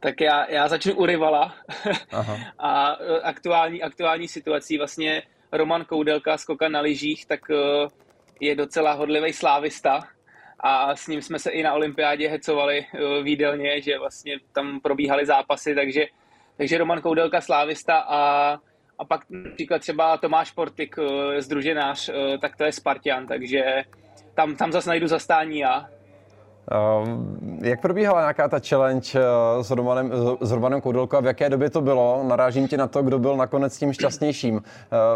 Tak 0.00 0.20
já, 0.20 0.50
já 0.50 0.68
začnu 0.68 0.94
u 0.94 1.06
rivala. 1.06 1.54
Aha. 2.12 2.36
a 2.58 2.96
aktuální, 3.22 3.82
aktuální 3.82 4.28
situací 4.28 4.78
vlastně 4.78 5.22
Roman 5.52 5.84
Koudelka, 5.84 6.38
skoka 6.38 6.68
na 6.68 6.80
lyžích, 6.80 7.26
tak 7.26 7.40
je 8.40 8.54
docela 8.54 8.92
hodlivý 8.92 9.32
slávista 9.32 10.00
a 10.60 10.96
s 10.96 11.06
ním 11.06 11.22
jsme 11.22 11.38
se 11.38 11.50
i 11.50 11.62
na 11.62 11.72
olympiádě 11.72 12.28
hecovali 12.28 12.80
uh, 12.94 13.24
výdelně, 13.24 13.80
že 13.80 13.98
vlastně 13.98 14.36
tam 14.52 14.80
probíhaly 14.80 15.26
zápasy, 15.26 15.74
takže, 15.74 16.04
takže 16.56 16.78
Roman 16.78 17.00
Koudelka 17.00 17.40
slávista 17.40 17.98
a, 17.98 18.52
a 18.98 19.04
pak 19.04 19.20
například 19.30 19.78
třeba 19.78 20.16
Tomáš 20.16 20.50
Portik, 20.50 20.98
uh, 20.98 21.06
združenář, 21.38 22.08
uh, 22.08 22.14
tak 22.40 22.56
to 22.56 22.64
je 22.64 22.72
Spartian, 22.72 23.26
takže 23.26 23.84
tam, 24.34 24.56
tam 24.56 24.72
zase 24.72 24.90
najdu 24.90 25.06
zastání 25.06 25.58
já. 25.58 25.86
Uh, 27.00 27.08
jak 27.62 27.80
probíhala 27.80 28.20
nějaká 28.20 28.48
ta 28.48 28.58
challenge 28.68 29.20
s 29.60 29.70
Romanem, 29.70 30.12
s 30.40 30.52
Romanem 30.52 30.80
Koudelkou 30.80 31.16
a 31.16 31.20
v 31.20 31.26
jaké 31.26 31.50
době 31.50 31.70
to 31.70 31.80
bylo? 31.80 32.24
Narážím 32.24 32.68
tě 32.68 32.76
na 32.76 32.86
to, 32.86 33.02
kdo 33.02 33.18
byl 33.18 33.36
nakonec 33.36 33.78
tím 33.78 33.92
šťastnějším 33.92 34.62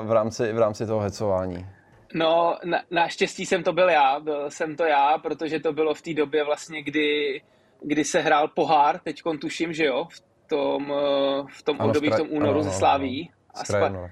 v 0.03 0.13
rámci, 0.13 0.53
v 0.53 0.59
rámci 0.59 0.87
toho 0.87 1.01
hecování. 1.01 1.67
No, 2.15 2.59
na, 2.65 2.83
naštěstí 2.91 3.47
jsem 3.47 3.63
to 3.63 3.73
byl 3.73 3.89
já, 3.89 4.21
byl 4.21 4.51
jsem 4.51 4.77
to 4.77 4.85
já, 4.85 5.19
protože 5.19 5.61
to 5.61 5.73
bylo 5.73 5.95
v 5.95 6.03
té 6.03 6.15
době 6.15 6.45
vlastně, 6.45 6.83
kdy, 6.83 7.43
kdy 7.83 8.05
se 8.05 8.21
hrál 8.21 8.49
pohár, 8.49 8.99
teď 8.99 9.23
tuším, 9.41 9.73
že 9.73 9.85
jo, 9.85 10.05
v 10.11 10.49
tom, 10.49 10.95
v 11.59 11.63
tom 11.63 11.77
ano, 11.81 11.89
období, 11.89 12.11
v 12.11 12.17
tom 12.17 12.29
únoru 12.31 12.63
ze 12.63 12.71
Sláví. 12.71 13.31
A 13.55 13.65
spa... 13.65 14.11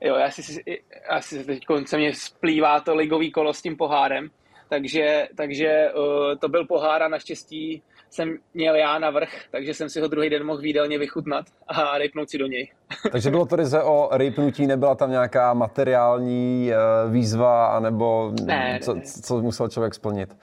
Jo, 0.00 0.16
já 0.16 0.30
si, 0.30 0.62
asi 1.08 1.44
teď 1.44 1.64
se 1.86 1.96
mě 1.98 2.14
splývá 2.14 2.80
to 2.80 2.94
ligový 2.94 3.32
kolo 3.32 3.54
s 3.54 3.62
tím 3.62 3.76
pohárem, 3.76 4.30
takže, 4.68 5.28
takže 5.36 5.92
uh, 5.92 6.38
to 6.38 6.48
byl 6.48 6.66
pohár 6.66 7.02
a 7.02 7.08
naštěstí 7.08 7.82
jsem 8.10 8.36
měl 8.54 8.74
já 8.74 8.98
na 8.98 9.10
vrch, 9.10 9.30
takže 9.50 9.74
jsem 9.74 9.90
si 9.90 10.00
ho 10.00 10.08
druhý 10.08 10.30
den 10.30 10.46
mohl 10.46 10.60
výdelně 10.60 10.98
vychutnat 10.98 11.46
a 11.68 11.98
rejpnout 11.98 12.30
si 12.30 12.38
do 12.38 12.46
něj. 12.46 12.70
takže 13.12 13.30
bylo 13.30 13.46
to 13.46 13.56
ryze 13.56 13.82
o 13.82 14.08
rejpnutí, 14.12 14.66
nebyla 14.66 14.94
tam 14.94 15.10
nějaká 15.10 15.54
materiální 15.54 16.70
uh, 16.70 17.12
výzva, 17.12 17.66
anebo 17.66 18.32
ne, 18.44 18.78
co, 18.82 18.94
ne. 18.94 19.02
co 19.02 19.42
musel 19.42 19.68
člověk 19.68 19.94
splnit? 19.94 20.36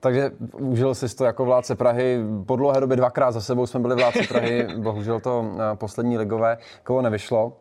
Takže 0.00 0.30
užil 0.52 0.94
jsi 0.94 1.16
to 1.16 1.24
jako 1.24 1.44
vládce 1.44 1.74
Prahy. 1.74 2.18
Po 2.46 2.56
dlouhé 2.56 2.80
době 2.80 2.96
dvakrát 2.96 3.32
za 3.32 3.40
sebou 3.40 3.66
jsme 3.66 3.80
byli 3.80 3.94
vládce 3.94 4.22
Prahy, 4.28 4.68
bohužel 4.76 5.20
to 5.20 5.40
uh, 5.40 5.60
poslední 5.74 6.18
ligové 6.18 6.58
kolo 6.84 7.02
nevyšlo. 7.02 7.52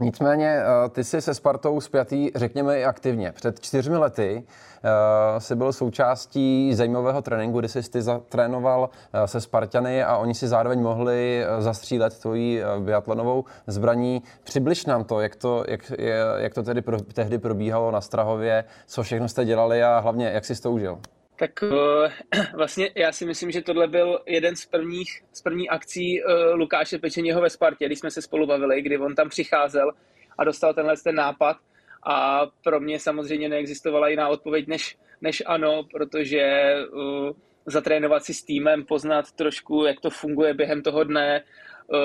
Nicméně 0.00 0.62
eh, 0.62 0.88
ty 0.88 1.04
jsi 1.04 1.20
se 1.20 1.34
Spartou 1.34 1.80
spjatý, 1.80 2.30
řekněme, 2.34 2.80
i 2.80 2.84
aktivně. 2.84 3.32
Před 3.32 3.60
čtyřmi 3.60 3.96
lety 3.96 4.42
uh, 4.44 5.38
jsi 5.38 5.54
byl 5.54 5.72
součástí 5.72 6.74
zajímavého 6.74 7.22
tréninku, 7.22 7.58
kdy 7.58 7.68
jsi 7.68 7.90
ty 7.90 8.02
zatrénoval 8.02 8.80
uh, 8.80 9.24
se 9.24 9.40
Spartany 9.40 10.04
a 10.04 10.16
oni 10.16 10.34
si 10.34 10.48
zároveň 10.48 10.82
mohli 10.82 11.44
zastřílet 11.58 12.18
tvojí 12.18 12.60
uh, 12.60 12.84
biatlonovou 12.84 13.44
zbraní. 13.66 14.22
Přibliž 14.44 14.86
nám 14.86 15.04
to, 15.04 15.20
jak 15.20 15.36
to, 15.36 15.64
jak, 15.68 15.92
jak 16.36 16.54
to 16.54 16.62
tedy 16.62 16.82
pro, 16.82 17.00
tehdy 17.00 17.38
probíhalo 17.38 17.90
na 17.90 18.00
Strahově, 18.00 18.64
co 18.86 19.02
všechno 19.02 19.28
jste 19.28 19.44
dělali 19.44 19.82
a 19.82 19.98
hlavně, 19.98 20.30
jak 20.30 20.44
jsi 20.44 20.62
to 20.62 20.72
užil. 20.72 20.98
Tak 21.40 21.62
uh, 21.62 22.12
vlastně 22.54 22.90
já 22.94 23.12
si 23.12 23.26
myslím, 23.26 23.50
že 23.50 23.62
tohle 23.62 23.88
byl 23.88 24.20
jeden 24.26 24.56
z 24.56 24.66
prvních, 24.66 25.22
z 25.32 25.42
první 25.42 25.68
akcí 25.68 26.22
uh, 26.22 26.32
Lukáše 26.54 26.98
Pečeního 26.98 27.40
ve 27.40 27.50
Spartě, 27.50 27.86
když 27.86 27.98
jsme 27.98 28.10
se 28.10 28.22
spolu 28.22 28.46
bavili, 28.46 28.82
kdy 28.82 28.98
on 28.98 29.14
tam 29.14 29.28
přicházel 29.28 29.92
a 30.38 30.44
dostal 30.44 30.74
tenhle 30.74 30.94
ten 31.04 31.14
nápad 31.14 31.56
a 32.02 32.46
pro 32.64 32.80
mě 32.80 33.00
samozřejmě 33.00 33.48
neexistovala 33.48 34.08
jiná 34.08 34.28
odpověď 34.28 34.66
než, 34.66 34.98
než 35.20 35.42
ano, 35.46 35.82
protože 35.92 36.74
uh, 36.92 37.30
zatrénovat 37.66 38.24
si 38.24 38.34
s 38.34 38.44
týmem, 38.44 38.84
poznat 38.84 39.32
trošku, 39.32 39.84
jak 39.84 40.00
to 40.00 40.10
funguje 40.10 40.54
během 40.54 40.82
toho 40.82 41.04
dne, 41.04 41.44
uh, 41.86 41.98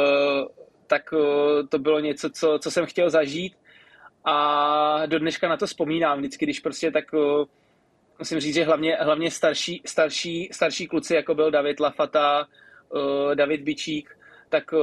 tak 0.88 1.14
uh, 1.14 1.68
to 1.70 1.80
bylo 1.80 2.00
něco, 2.00 2.30
co, 2.30 2.60
co 2.62 2.72
jsem 2.72 2.86
chtěl 2.86 3.10
zažít 3.10 3.54
a 4.26 5.06
do 5.06 5.20
dneška 5.20 5.48
na 5.48 5.58
to 5.58 5.66
vzpomínám. 5.66 6.18
Vždycky, 6.18 6.46
když 6.46 6.60
prostě 6.60 6.92
tak 6.92 7.14
uh, 7.14 7.46
musím 8.20 8.40
říct, 8.40 8.56
že 8.56 8.64
hlavně, 8.64 8.96
hlavně 8.96 9.32
starší, 9.32 9.82
starší, 9.86 10.50
starší 10.52 10.88
kluci, 10.88 11.16
jako 11.16 11.36
byl 11.36 11.52
David 11.52 11.80
Lafata, 11.80 12.48
uh, 12.90 13.36
David 13.36 13.62
Bičík, 13.62 14.18
tak 14.50 14.74
uh, 14.74 14.80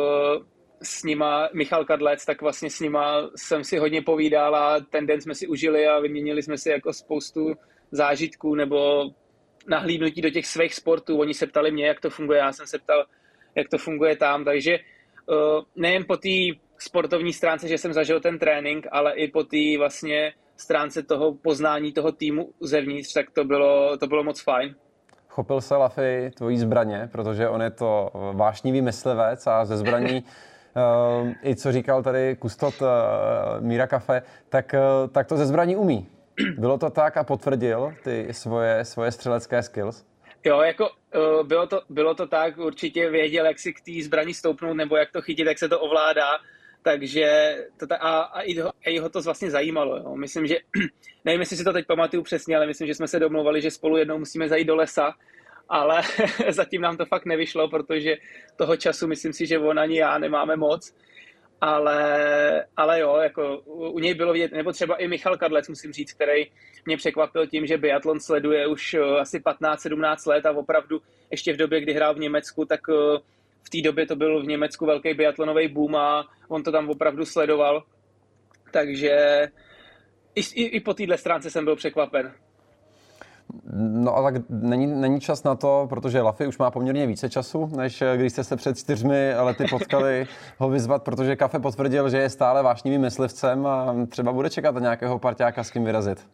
s 0.83 1.03
nima, 1.03 1.49
Michal 1.53 1.85
Kadlec, 1.85 2.25
tak 2.25 2.43
vlastně 2.43 2.71
s 2.71 2.81
nima 2.81 3.31
jsem 3.37 3.65
si 3.65 3.79
hodně 3.79 4.03
povídal 4.03 4.57
a 4.57 4.81
ten 4.81 5.07
den 5.07 5.21
jsme 5.21 5.35
si 5.35 5.47
užili 5.47 5.87
a 5.87 5.99
vyměnili 6.01 6.43
jsme 6.43 6.59
si 6.59 6.71
jako 6.71 6.93
spoustu 6.93 7.55
zážitků 7.91 8.55
nebo 8.55 9.11
nahlídnutí 9.67 10.23
do 10.23 10.31
těch 10.31 10.47
svých 10.47 10.75
sportů. 10.75 11.19
Oni 11.19 11.35
se 11.35 11.47
ptali 11.47 11.71
mě, 11.71 11.87
jak 11.87 12.01
to 12.01 12.11
funguje, 12.11 12.39
já 12.39 12.53
jsem 12.53 12.67
se 12.67 12.79
ptal, 12.79 13.05
jak 13.55 13.69
to 13.69 13.79
funguje 13.79 14.17
tam, 14.17 14.45
takže 14.45 14.79
uh, 15.27 15.63
nejen 15.77 16.05
po 16.05 16.17
té 16.17 16.29
sportovní 16.79 17.33
stránce, 17.33 17.69
že 17.69 17.79
jsem 17.79 17.93
zažil 17.93 18.21
ten 18.21 18.39
trénink, 18.39 18.87
ale 18.91 19.15
i 19.15 19.29
po 19.29 19.45
té 19.45 19.79
vlastně 19.79 20.35
stránce 20.63 21.03
toho 21.03 21.35
poznání 21.35 21.93
toho 21.93 22.13
týmu 22.13 22.51
zevnitř, 22.61 23.13
tak 23.13 23.31
to 23.31 23.45
bylo, 23.45 23.97
to 23.97 24.07
bylo 24.07 24.25
moc 24.25 24.43
fajn. 24.43 24.75
Chopil 25.29 25.61
se 25.61 25.77
Lafy 25.77 26.31
tvojí 26.37 26.59
zbraně, 26.59 27.09
protože 27.13 27.49
on 27.49 27.63
je 27.63 27.71
to 27.71 28.11
vášnivý 28.33 28.83
myslivec 28.83 29.47
a 29.47 29.65
ze 29.65 29.77
zbraní 29.77 30.25
Uh, 31.23 31.33
i 31.51 31.57
co 31.57 31.73
říkal 31.73 32.03
tady 32.03 32.37
kustot 32.37 32.75
uh, 32.83 32.89
Míra 33.61 33.87
Kafe, 33.87 34.23
tak, 34.49 34.75
uh, 34.75 35.11
tak 35.11 35.29
to 35.29 35.37
ze 35.37 35.47
zbraní 35.47 35.77
umí. 35.77 36.07
Bylo 36.59 36.79
to 36.79 36.91
tak 36.91 37.17
a 37.17 37.25
potvrdil 37.25 37.95
ty 38.05 38.29
svoje, 38.31 38.85
svoje 38.85 39.13
střelecké 39.13 39.63
skills? 39.63 40.05
Jo, 40.45 40.61
jako 40.61 40.91
bylo, 41.43 41.67
to, 41.67 41.83
bylo 41.89 42.15
to 42.15 42.27
tak, 42.27 42.59
určitě 42.59 43.11
věděl, 43.11 43.47
jak 43.47 43.59
si 43.59 43.73
k 43.73 43.81
té 43.81 43.93
zbraní 44.05 44.35
stoupnout 44.35 44.75
nebo 44.75 44.97
jak 44.97 45.13
to 45.13 45.23
chytit, 45.23 45.47
jak 45.47 45.59
se 45.59 45.69
to 45.69 45.81
ovládá 45.81 46.29
takže 46.83 47.57
to 47.77 47.87
ta, 47.87 47.97
a, 47.97 48.21
a, 48.21 48.41
i 48.41 48.61
ho, 48.61 48.73
i 48.85 48.99
ho 48.99 49.09
to 49.09 49.21
vlastně 49.21 49.51
zajímalo. 49.51 49.97
Jo. 49.97 50.17
Myslím, 50.17 50.47
že, 50.47 50.57
nevím, 51.25 51.41
jestli 51.41 51.57
si 51.57 51.65
to 51.65 51.73
teď 51.73 51.87
pamatuju 51.87 52.23
přesně, 52.23 52.57
ale 52.57 52.67
myslím, 52.67 52.87
že 52.87 52.95
jsme 52.95 53.09
se 53.09 53.19
domluvali, 53.19 53.63
že 53.63 53.71
spolu 53.71 53.97
jednou 53.97 54.19
musíme 54.19 54.49
zajít 54.49 54.67
do 54.67 54.77
lesa, 54.77 55.15
ale 55.69 56.03
zatím 56.49 56.83
nám 56.83 56.97
to 56.97 57.07
fakt 57.07 57.27
nevyšlo, 57.27 57.69
protože 57.69 58.17
toho 58.57 58.77
času 58.77 59.07
myslím 59.07 59.33
si, 59.33 59.47
že 59.47 59.59
on 59.59 59.79
ani 59.79 59.99
já 59.99 60.19
nemáme 60.19 60.57
moc. 60.57 60.95
Ale, 61.61 62.67
ale 62.77 63.01
jo, 63.01 63.17
jako 63.17 63.59
u 63.67 63.99
něj 63.99 64.15
bylo 64.15 64.33
vidět, 64.33 64.53
nebo 64.53 64.73
třeba 64.73 64.97
i 64.97 65.09
Michal 65.09 65.37
Kadlec, 65.37 65.69
musím 65.69 65.93
říct, 65.93 66.13
který 66.13 66.47
mě 66.87 66.97
překvapil 66.97 67.47
tím, 67.47 67.67
že 67.67 67.79
biatlon 67.79 68.21
sleduje 68.21 68.67
už 68.67 68.95
eh, 68.95 69.01
asi 69.01 69.39
15-17 69.39 70.31
let 70.31 70.47
a 70.47 70.51
opravdu 70.51 71.01
ještě 71.31 71.53
v 71.53 71.57
době, 71.57 71.81
kdy 71.81 71.93
hrál 71.93 72.15
v 72.15 72.19
Německu, 72.19 72.65
tak 72.65 72.81
eh, 72.91 73.19
v 73.63 73.71
té 73.71 73.81
době 73.83 74.07
to 74.07 74.17
byl 74.17 74.43
v 74.43 74.47
Německu 74.47 74.87
velký 74.87 75.15
biatlonový 75.15 75.69
boom 75.69 75.97
a 75.97 76.25
on 76.49 76.63
to 76.63 76.73
tam 76.73 76.91
opravdu 76.91 77.25
sledoval. 77.25 77.83
Takže 78.71 79.47
i, 80.35 80.41
i, 80.41 80.65
i 80.65 80.81
po 80.81 80.95
téhle 80.95 81.19
stránce 81.19 81.51
jsem 81.51 81.65
byl 81.65 81.77
překvapen. 81.77 82.33
No 83.77 84.17
a 84.17 84.23
tak 84.23 84.43
není, 84.49 84.87
není 84.87 85.21
čas 85.21 85.43
na 85.43 85.55
to, 85.55 85.87
protože 85.89 86.23
Lafy 86.23 86.47
už 86.47 86.59
má 86.59 86.71
poměrně 86.71 87.07
více 87.07 87.31
času, 87.31 87.71
než 87.77 88.03
když 88.17 88.33
jste 88.33 88.45
se 88.45 88.57
před 88.57 88.79
čtyřmi 88.79 89.35
lety 89.37 89.65
potkali 89.71 90.27
ho 90.59 90.71
vyzvat, 90.71 91.03
protože 91.03 91.37
Kafe 91.37 91.59
potvrdil, 91.59 92.11
že 92.11 92.19
je 92.19 92.31
stále 92.31 92.63
vášnivým 92.63 93.01
myslivcem 93.01 93.67
a 93.67 93.95
třeba 94.09 94.33
bude 94.33 94.51
čekat 94.51 94.75
na 94.75 94.81
nějakého 94.81 95.19
parťáka, 95.19 95.65
s 95.65 95.71
kým 95.71 95.85
vyrazit. 95.85 96.27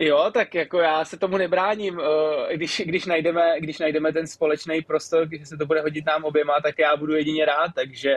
Jo, 0.00 0.30
tak 0.34 0.54
jako 0.54 0.78
já 0.78 1.04
se 1.04 1.16
tomu 1.16 1.36
nebráním. 1.36 2.00
Eh, 2.00 2.56
když, 2.56 2.82
když, 2.86 3.06
najdeme, 3.06 3.60
když 3.60 3.78
najdeme 3.78 4.12
ten 4.12 4.26
společný 4.26 4.82
prostor, 4.82 5.26
když 5.26 5.48
se 5.48 5.56
to 5.56 5.66
bude 5.66 5.80
hodit 5.80 6.06
nám 6.06 6.24
oběma, 6.24 6.52
tak 6.62 6.78
já 6.78 6.96
budu 6.96 7.14
jedině 7.14 7.44
rád, 7.44 7.70
takže, 7.74 8.14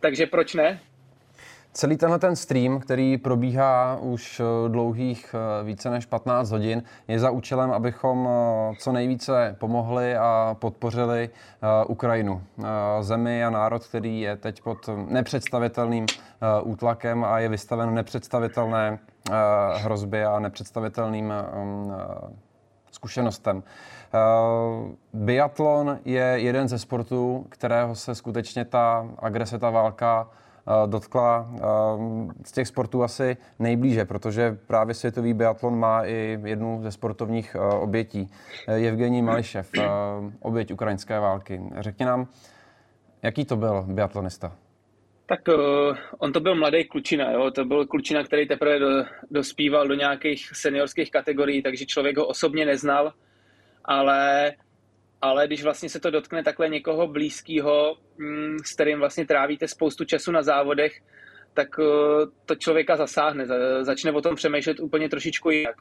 takže 0.00 0.26
proč 0.26 0.54
ne? 0.54 0.80
Celý 1.72 1.96
tenhle 1.96 2.18
ten 2.18 2.36
stream, 2.36 2.80
který 2.80 3.18
probíhá 3.18 3.98
už 4.00 4.40
eh, 4.40 4.68
dlouhých 4.68 5.34
eh, 5.34 5.64
více 5.64 5.90
než 5.90 6.06
15 6.06 6.50
hodin, 6.50 6.82
je 7.08 7.18
za 7.18 7.30
účelem, 7.30 7.70
abychom 7.70 8.28
co 8.78 8.92
nejvíce 8.92 9.56
pomohli 9.60 10.16
a 10.16 10.56
podpořili 10.58 11.30
Ukrajinu. 11.86 12.42
Zemi 13.00 13.44
a 13.44 13.50
národ, 13.50 13.86
který 13.86 14.20
je 14.20 14.36
teď 14.36 14.62
pod 14.62 14.88
nepředstavitelným 15.08 16.06
útlakem 16.62 17.24
a 17.24 17.38
je 17.38 17.48
vystaven 17.48 17.94
nepředstavitelné 17.94 18.98
Eh, 19.30 19.78
hrozbě 19.78 20.26
a 20.26 20.38
nepředstavitelným 20.38 21.32
eh, 21.32 21.44
zkušenostem. 22.90 23.62
Eh, 23.62 24.18
biatlon 25.12 25.98
je 26.04 26.24
jeden 26.24 26.68
ze 26.68 26.78
sportů, 26.78 27.46
kterého 27.48 27.94
se 27.94 28.14
skutečně 28.14 28.64
ta 28.64 29.08
agrese, 29.18 29.58
ta 29.58 29.70
válka 29.70 30.28
dotkla 30.86 31.48
z 32.44 32.52
těch 32.52 32.68
sportů 32.68 33.02
asi 33.02 33.36
nejblíže, 33.58 34.04
protože 34.04 34.58
právě 34.66 34.94
světový 34.94 35.34
biatlon 35.34 35.78
má 35.78 36.04
i 36.04 36.38
jednu 36.44 36.82
ze 36.82 36.90
sportovních 36.90 37.56
obětí. 37.80 38.30
Evgení 38.66 39.22
Mališev, 39.22 39.70
oběť 40.40 40.72
ukrajinské 40.72 41.20
války. 41.20 41.60
Řekni 41.78 42.06
nám, 42.06 42.26
jaký 43.22 43.44
to 43.44 43.56
byl 43.56 43.84
biatlonista? 43.88 44.52
Tak 45.26 45.48
uh, 45.48 45.96
on 46.18 46.32
to 46.32 46.40
byl 46.40 46.54
mladý 46.54 46.84
klučina, 46.84 47.32
jo? 47.32 47.50
to 47.50 47.64
byl 47.64 47.86
klučina, 47.86 48.24
který 48.24 48.48
teprve 48.48 48.78
do, 48.78 49.04
dospíval 49.30 49.88
do 49.88 49.94
nějakých 49.94 50.50
seniorských 50.52 51.10
kategorií, 51.10 51.62
takže 51.62 51.86
člověk 51.86 52.16
ho 52.16 52.26
osobně 52.26 52.66
neznal, 52.66 53.12
ale, 53.84 54.52
ale 55.22 55.46
když 55.46 55.64
vlastně 55.64 55.88
se 55.88 56.00
to 56.00 56.10
dotkne 56.10 56.42
takhle 56.42 56.68
někoho 56.68 57.06
blízkého, 57.06 57.96
mm, 58.18 58.58
s 58.64 58.74
kterým 58.74 58.98
vlastně 58.98 59.26
trávíte 59.26 59.68
spoustu 59.68 60.04
času 60.04 60.32
na 60.32 60.42
závodech, 60.42 61.00
tak 61.54 61.68
to 62.46 62.54
člověka 62.54 62.96
zasáhne, 62.96 63.46
začne 63.80 64.12
o 64.12 64.20
tom 64.20 64.34
přemýšlet 64.34 64.80
úplně 64.80 65.08
trošičku 65.08 65.50
jinak. 65.50 65.76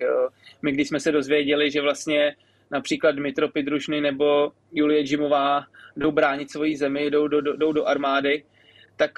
My 0.62 0.72
když 0.72 0.88
jsme 0.88 1.00
se 1.00 1.12
dozvěděli, 1.12 1.72
že 1.72 1.82
vlastně 1.82 2.36
například 2.72 3.12
Dmitro 3.12 3.50
Pidrušny 3.50 4.02
nebo 4.02 4.52
Julie 4.72 5.02
Jimová 5.02 5.66
jdou 5.98 6.12
bránit 6.12 6.52
svoji 6.52 6.78
zemi, 6.78 7.10
jdou, 7.10 7.28
jdou, 7.28 7.42
jdou 7.42 7.72
do 7.72 7.86
armády, 7.86 8.44
tak 8.96 9.12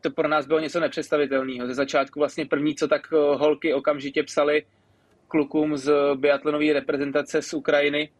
to 0.00 0.10
pro 0.10 0.28
nás 0.28 0.46
bylo 0.46 0.60
něco 0.60 0.80
nepředstavitelného. 0.80 1.66
Ze 1.66 1.74
začátku 1.74 2.18
vlastně 2.18 2.46
první, 2.46 2.74
co 2.74 2.88
tak 2.88 3.12
holky 3.12 3.74
okamžitě 3.74 4.22
psali 4.22 4.62
klukům 5.28 5.76
z 5.76 5.92
biatlonové 6.14 6.72
reprezentace 6.72 7.42
z 7.42 7.54
Ukrajiny, 7.54 8.10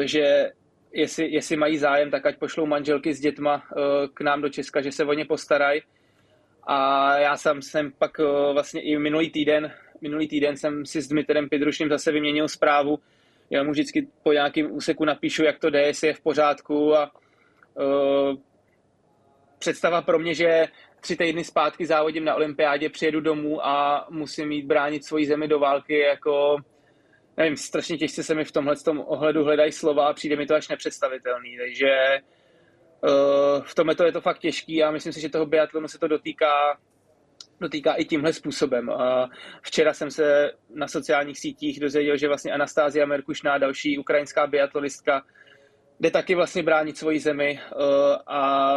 že 0.00 0.50
jestli, 0.92 1.32
jestli 1.32 1.56
mají 1.56 1.78
zájem, 1.78 2.10
tak 2.10 2.26
ať 2.26 2.38
pošlou 2.38 2.66
manželky 2.66 3.14
s 3.14 3.20
dětma 3.20 3.62
k 4.14 4.20
nám 4.20 4.42
do 4.42 4.48
Česka, 4.48 4.80
že 4.80 4.92
se 4.92 5.04
o 5.04 5.12
ně 5.12 5.24
postarají. 5.24 5.82
A 6.62 7.18
já 7.18 7.36
sám 7.36 7.62
jsem 7.62 7.92
pak 7.98 8.18
vlastně 8.52 8.80
i 8.82 8.98
minulý 8.98 9.30
týden, 9.30 9.72
minulý 10.00 10.28
týden 10.28 10.56
jsem 10.56 10.86
si 10.86 11.02
s 11.02 11.08
Dmitrem 11.08 11.48
Pidrušným 11.48 11.88
zase 11.88 12.12
vyměnil 12.12 12.48
zprávu, 12.48 12.98
já 13.50 13.62
mu 13.62 13.70
vždycky 13.70 14.08
po 14.22 14.32
nějakém 14.32 14.72
úseku 14.72 15.04
napíšu, 15.04 15.44
jak 15.44 15.58
to 15.58 15.70
jde, 15.70 15.82
jestli 15.82 16.08
je 16.08 16.14
v 16.14 16.20
pořádku 16.20 16.96
a 16.96 17.10
představa 19.60 20.02
pro 20.02 20.18
mě, 20.18 20.34
že 20.34 20.68
tři 21.00 21.16
týdny 21.16 21.44
zpátky 21.44 21.86
závodím 21.86 22.24
na 22.24 22.34
olympiádě, 22.34 22.88
přijedu 22.88 23.20
domů 23.20 23.66
a 23.66 24.06
musím 24.10 24.48
mít 24.48 24.66
bránit 24.66 25.04
svoji 25.04 25.26
zemi 25.26 25.48
do 25.48 25.58
války, 25.58 25.98
jako 25.98 26.56
nevím, 27.36 27.56
strašně 27.56 27.98
těžce 27.98 28.22
se 28.22 28.34
mi 28.34 28.44
v 28.44 28.52
tomhle 28.52 28.76
tom 28.76 29.04
ohledu 29.06 29.44
hledají 29.44 29.72
slova 29.72 30.08
a 30.08 30.12
přijde 30.12 30.36
mi 30.36 30.46
to 30.46 30.54
až 30.54 30.68
nepředstavitelný, 30.68 31.56
takže 31.58 32.20
uh, 33.00 33.62
v 33.64 33.74
tomhle 33.74 33.94
to 33.94 34.04
je 34.04 34.12
to 34.12 34.20
fakt 34.20 34.38
těžký 34.38 34.82
a 34.82 34.90
myslím 34.90 35.12
si, 35.12 35.20
že 35.20 35.28
toho 35.28 35.46
biatlonu 35.46 35.88
se 35.88 35.98
to 35.98 36.08
dotýká 36.08 36.78
dotýká 37.60 37.94
i 37.94 38.04
tímhle 38.04 38.32
způsobem. 38.32 38.90
A 38.90 39.28
včera 39.62 39.92
jsem 39.92 40.10
se 40.10 40.52
na 40.74 40.88
sociálních 40.88 41.38
sítích 41.38 41.80
dozvěděl, 41.80 42.16
že 42.16 42.28
vlastně 42.28 42.52
Anastázia 42.52 43.06
Merkušná, 43.06 43.58
další 43.58 43.98
ukrajinská 43.98 44.46
biatlonistka, 44.46 45.22
jde 46.00 46.10
taky 46.10 46.34
vlastně 46.34 46.62
bránit 46.62 46.98
svoji 46.98 47.20
zemi 47.20 47.60
eh, 47.60 47.74
a 48.26 48.76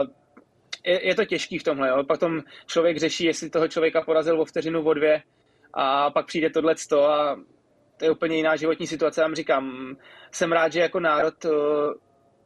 je, 0.86 1.08
je 1.08 1.16
to 1.16 1.26
těžký 1.26 1.58
v 1.58 1.64
tomhle. 1.64 1.90
Jo. 1.90 2.04
Potom 2.04 2.42
člověk 2.68 2.98
řeší, 2.98 3.26
jestli 3.26 3.50
toho 3.50 3.68
člověka 3.68 4.02
porazil 4.02 4.42
o 4.42 4.46
vteřinu, 4.46 4.84
o 4.84 4.94
dvě 4.94 5.22
a 5.74 6.12
pak 6.12 6.26
přijde 6.26 6.50
tohle 6.50 6.76
a 6.98 7.36
to 7.98 8.06
je 8.06 8.12
úplně 8.12 8.36
jiná 8.36 8.56
životní 8.56 8.88
situace. 8.88 9.22
Já 9.22 9.34
říkám, 9.34 9.96
jsem 10.32 10.52
rád, 10.52 10.74
že 10.74 10.80
jako 10.80 11.00
národ 11.00 11.46
eh, 11.46 11.50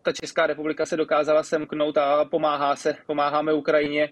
ta 0.02 0.12
Česká 0.12 0.48
republika 0.48 0.86
se 0.86 0.98
dokázala 0.98 1.44
semknout 1.44 1.98
a 1.98 2.26
pomáhá 2.26 2.76
se, 2.76 2.96
pomáháme 3.08 3.54
Ukrajině 3.54 4.10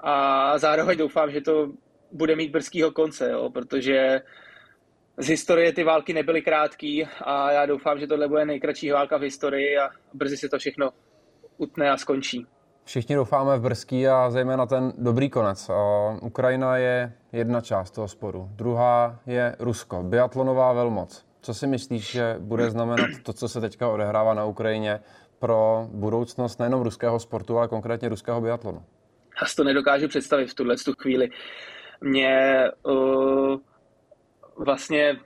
a 0.00 0.58
zároveň 0.58 0.98
doufám, 0.98 1.30
že 1.30 1.40
to 1.40 1.72
bude 2.12 2.36
mít 2.36 2.50
brzkýho 2.50 2.90
konce, 2.90 3.30
jo, 3.30 3.50
protože 3.50 4.20
z 5.16 5.28
historie 5.28 5.72
ty 5.72 5.84
války 5.84 6.12
nebyly 6.12 6.42
krátký 6.42 7.08
a 7.20 7.52
já 7.52 7.66
doufám, 7.66 7.98
že 7.98 8.06
tohle 8.06 8.28
bude 8.28 8.44
nejkratší 8.44 8.90
válka 8.90 9.16
v 9.18 9.22
historii 9.22 9.78
a 9.78 9.90
brzy 10.14 10.36
se 10.36 10.48
to 10.48 10.58
všechno 10.58 10.90
utne 11.58 11.90
a 11.90 11.96
skončí. 11.96 12.46
Všichni 12.86 13.14
doufáme 13.14 13.58
v 13.58 13.62
brzký 13.62 14.08
a 14.08 14.30
zejména 14.30 14.66
ten 14.66 14.92
dobrý 14.98 15.30
konec. 15.30 15.70
Ukrajina 16.20 16.76
je 16.76 17.12
jedna 17.32 17.60
část 17.60 17.90
toho 17.90 18.08
sporu. 18.08 18.48
Druhá 18.52 19.20
je 19.26 19.56
Rusko, 19.58 20.02
biatlonová 20.02 20.72
velmoc. 20.72 21.26
Co 21.40 21.54
si 21.54 21.66
myslíš, 21.66 22.12
že 22.12 22.36
bude 22.38 22.70
znamenat 22.70 23.10
to, 23.22 23.32
co 23.32 23.48
se 23.48 23.60
teďka 23.60 23.88
odehrává 23.88 24.34
na 24.34 24.44
Ukrajině 24.44 25.00
pro 25.38 25.88
budoucnost 25.92 26.58
nejenom 26.58 26.82
ruského 26.82 27.20
sportu, 27.20 27.58
ale 27.58 27.68
konkrétně 27.68 28.08
ruského 28.08 28.40
biatlonu? 28.40 28.82
Já 29.40 29.46
si 29.46 29.56
to 29.56 29.64
nedokážu 29.64 30.08
představit 30.08 30.46
v 30.46 30.54
tuhle 30.54 30.76
tu 30.76 30.92
chvíli. 30.98 31.28
Mě 32.00 32.64
uh, 32.82 33.56
vlastně, 34.56 35.16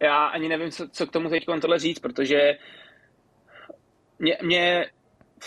já 0.00 0.26
ani 0.26 0.48
nevím, 0.48 0.70
co, 0.70 0.88
co 0.88 1.06
k 1.06 1.12
tomu 1.12 1.28
teď 1.28 1.44
tohle 1.60 1.78
říct, 1.78 1.98
protože 1.98 2.54
mě, 4.18 4.38
mě 4.42 4.86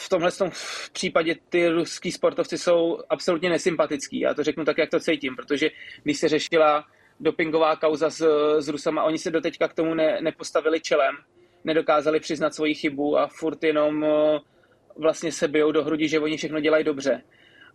v 0.06 0.10
tomhle 0.10 0.32
tom 0.32 0.52
případě 0.94 1.36
ty 1.50 1.68
ruský 1.68 2.12
sportovci 2.12 2.58
jsou 2.58 3.00
absolutně 3.10 3.50
nesympatický. 3.50 4.20
Já 4.20 4.34
to 4.34 4.44
řeknu 4.44 4.66
tak, 4.66 4.78
jak 4.78 4.90
to 4.90 5.00
cítím, 5.00 5.36
protože 5.36 5.70
když 6.04 6.18
se 6.18 6.28
řešila 6.28 6.86
dopingová 7.20 7.76
kauza 7.76 8.10
s, 8.10 8.26
s 8.60 8.68
Rusama, 8.68 9.04
oni 9.04 9.18
se 9.18 9.32
doteďka 9.32 9.68
k 9.68 9.74
tomu 9.74 9.94
ne, 9.94 10.22
nepostavili 10.22 10.82
čelem, 10.82 11.16
nedokázali 11.64 12.20
přiznat 12.20 12.56
svoji 12.56 12.74
chybu 12.74 13.18
a 13.18 13.28
furt 13.28 13.64
jenom 13.64 14.04
uh, 14.04 14.40
vlastně 14.96 15.32
se 15.32 15.48
bijou 15.48 15.72
do 15.72 15.84
hrudi, 15.84 16.08
že 16.08 16.20
oni 16.20 16.38
všechno 16.38 16.60
dělají 16.60 16.84
dobře. 16.84 17.24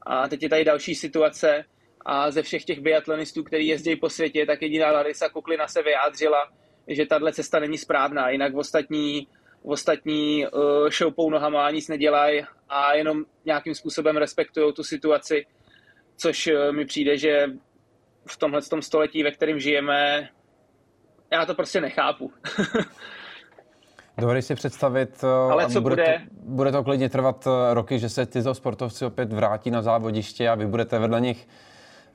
A 0.03 0.29
teď 0.29 0.43
je 0.43 0.49
tady 0.49 0.65
další 0.65 0.95
situace 0.95 1.65
a 2.05 2.31
ze 2.31 2.43
všech 2.43 2.65
těch 2.65 2.81
biatlonistů, 2.81 3.43
kteří 3.43 3.67
jezdí 3.67 3.97
po 3.97 4.11
světě, 4.11 4.47
tak 4.47 4.63
jediná 4.63 4.93
Larisa 4.93 5.29
Kuklina 5.29 5.69
se 5.69 5.83
vyjádřila, 5.83 6.53
že 6.89 7.07
tahle 7.07 7.33
cesta 7.33 7.59
není 7.59 7.79
správná, 7.79 8.31
jinak 8.31 8.55
ostatní, 8.55 9.29
ostatní 9.63 10.47
uh, 10.47 10.89
šoupou 10.91 11.31
nohama 11.31 11.67
a 11.67 11.71
nic 11.71 11.89
nedělají 11.89 12.43
a 12.69 12.95
jenom 12.95 13.25
nějakým 13.45 13.75
způsobem 13.75 14.17
respektují 14.17 14.73
tu 14.73 14.85
situaci, 14.85 15.47
což 16.17 16.47
uh, 16.47 16.77
mi 16.77 16.85
přijde, 16.85 17.19
že 17.19 17.47
v 18.27 18.37
tomhle 18.37 18.63
tom 18.63 18.83
století, 18.83 19.23
ve 19.23 19.31
kterém 19.31 19.59
žijeme, 19.59 20.29
já 21.33 21.47
to 21.47 21.55
prostě 21.55 21.81
nechápu. 21.81 22.33
Dovedeš 24.19 24.45
si 24.45 24.55
představit, 24.55 25.25
eh, 25.25 25.53
Ale 25.53 25.71
co 25.71 25.81
bude, 25.81 25.97
bude? 25.97 26.05
To, 26.05 26.35
bude 26.45 26.73
to 26.73 26.85
klidně 26.85 27.09
trvat 27.09 27.49
roky, 27.73 27.99
že 27.99 28.09
se 28.09 28.27
tyto 28.27 28.55
sportovci 28.55 29.05
opět 29.05 29.33
vrátí 29.33 29.71
na 29.71 29.83
závodiště 29.83 30.49
a 30.49 30.55
vy 30.55 30.67
budete 30.67 30.99
vedle 30.99 31.21
nich. 31.21 31.49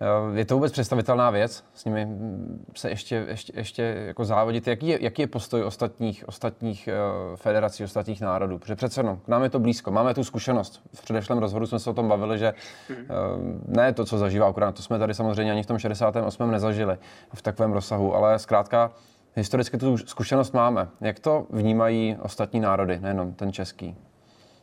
Eh, 0.01 0.39
je 0.39 0.45
to 0.45 0.55
vůbec 0.55 0.71
představitelná 0.71 1.29
věc 1.29 1.63
s 1.73 1.85
nimi 1.85 2.05
mm, 2.05 2.65
se 2.75 2.89
ještě, 2.89 3.25
ještě, 3.27 3.53
ještě 3.55 3.83
jako 4.07 4.25
závodit? 4.25 4.67
Jaký 4.67 4.87
je, 4.87 4.97
jaký 5.01 5.21
je 5.21 5.27
postoj 5.27 5.63
ostatních, 5.63 6.27
ostatních 6.27 6.89
federací, 7.35 7.83
ostatních 7.83 8.21
národů? 8.21 8.59
Protože 8.59 8.75
přece 8.75 9.03
no, 9.03 9.17
k 9.25 9.27
nám 9.27 9.43
je 9.43 9.49
to 9.49 9.59
blízko, 9.59 9.91
máme 9.91 10.13
tu 10.13 10.23
zkušenost. 10.23 10.81
V 10.93 11.01
předešlém 11.01 11.37
rozhodu 11.37 11.65
jsme 11.65 11.79
se 11.79 11.89
o 11.89 11.93
tom 11.93 12.07
bavili, 12.07 12.37
že 12.37 12.53
hmm. 12.89 13.63
ne 13.67 13.93
to, 13.93 14.05
co 14.05 14.17
zažívá 14.17 14.49
Ukrajina, 14.49 14.71
to 14.71 14.81
jsme 14.81 14.99
tady 14.99 15.13
samozřejmě 15.13 15.51
ani 15.51 15.63
v 15.63 15.65
tom 15.65 15.79
68. 15.79 16.51
nezažili 16.51 16.97
v 17.33 17.41
takovém 17.41 17.73
rozsahu, 17.73 18.15
ale 18.15 18.39
zkrátka 18.39 18.91
historicky 19.37 19.77
tu 19.77 19.97
zkušenost 19.97 20.53
máme. 20.53 20.87
Jak 21.01 21.19
to 21.19 21.47
vnímají 21.49 22.17
ostatní 22.21 22.59
národy, 22.59 22.99
nejenom 22.99 23.33
ten 23.33 23.51
český? 23.51 23.95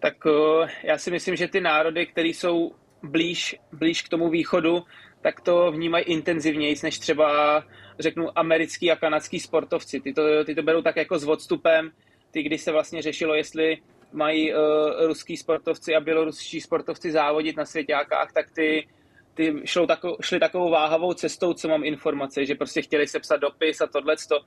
Tak 0.00 0.14
eh, 0.26 0.66
já 0.84 0.98
si 0.98 1.10
myslím, 1.10 1.36
že 1.36 1.48
ty 1.48 1.60
národy, 1.60 2.06
které 2.06 2.28
jsou 2.28 2.72
blíž, 3.02 3.60
blíž 3.72 4.02
k 4.02 4.08
tomu 4.08 4.30
východu, 4.30 4.82
tak 5.24 5.40
to 5.40 5.72
vnímají 5.72 6.04
intenzivněji, 6.04 6.76
než 6.82 6.98
třeba 6.98 7.62
řeknu 7.98 8.38
americký 8.38 8.90
a 8.90 8.96
kanadský 8.96 9.40
sportovci. 9.40 10.00
Ty 10.00 10.12
to, 10.12 10.44
ty 10.44 10.54
to 10.54 10.62
berou 10.62 10.82
tak 10.82 10.96
jako 10.96 11.18
s 11.18 11.28
odstupem. 11.28 11.90
Ty, 12.30 12.42
když 12.42 12.60
se 12.60 12.72
vlastně 12.72 13.02
řešilo, 13.02 13.34
jestli 13.34 13.78
mají 14.12 14.54
uh, 14.54 14.60
ruský 15.06 15.36
sportovci 15.36 15.94
a 15.94 16.00
běloruští 16.00 16.60
sportovci 16.60 17.12
závodit 17.12 17.56
na 17.56 17.64
svěťákách, 17.64 18.32
tak 18.32 18.50
ty, 18.50 18.88
ty 19.34 19.54
šlo 19.64 19.86
tako, 19.86 20.16
šli 20.20 20.40
takovou 20.40 20.70
váhavou 20.70 21.14
cestou, 21.14 21.54
co 21.54 21.68
mám 21.68 21.84
informace, 21.84 22.44
že 22.44 22.54
prostě 22.54 22.82
chtěli 22.82 23.08
sepsat 23.08 23.36
dopis 23.36 23.80
a 23.80 23.86
tohleto 23.86 24.40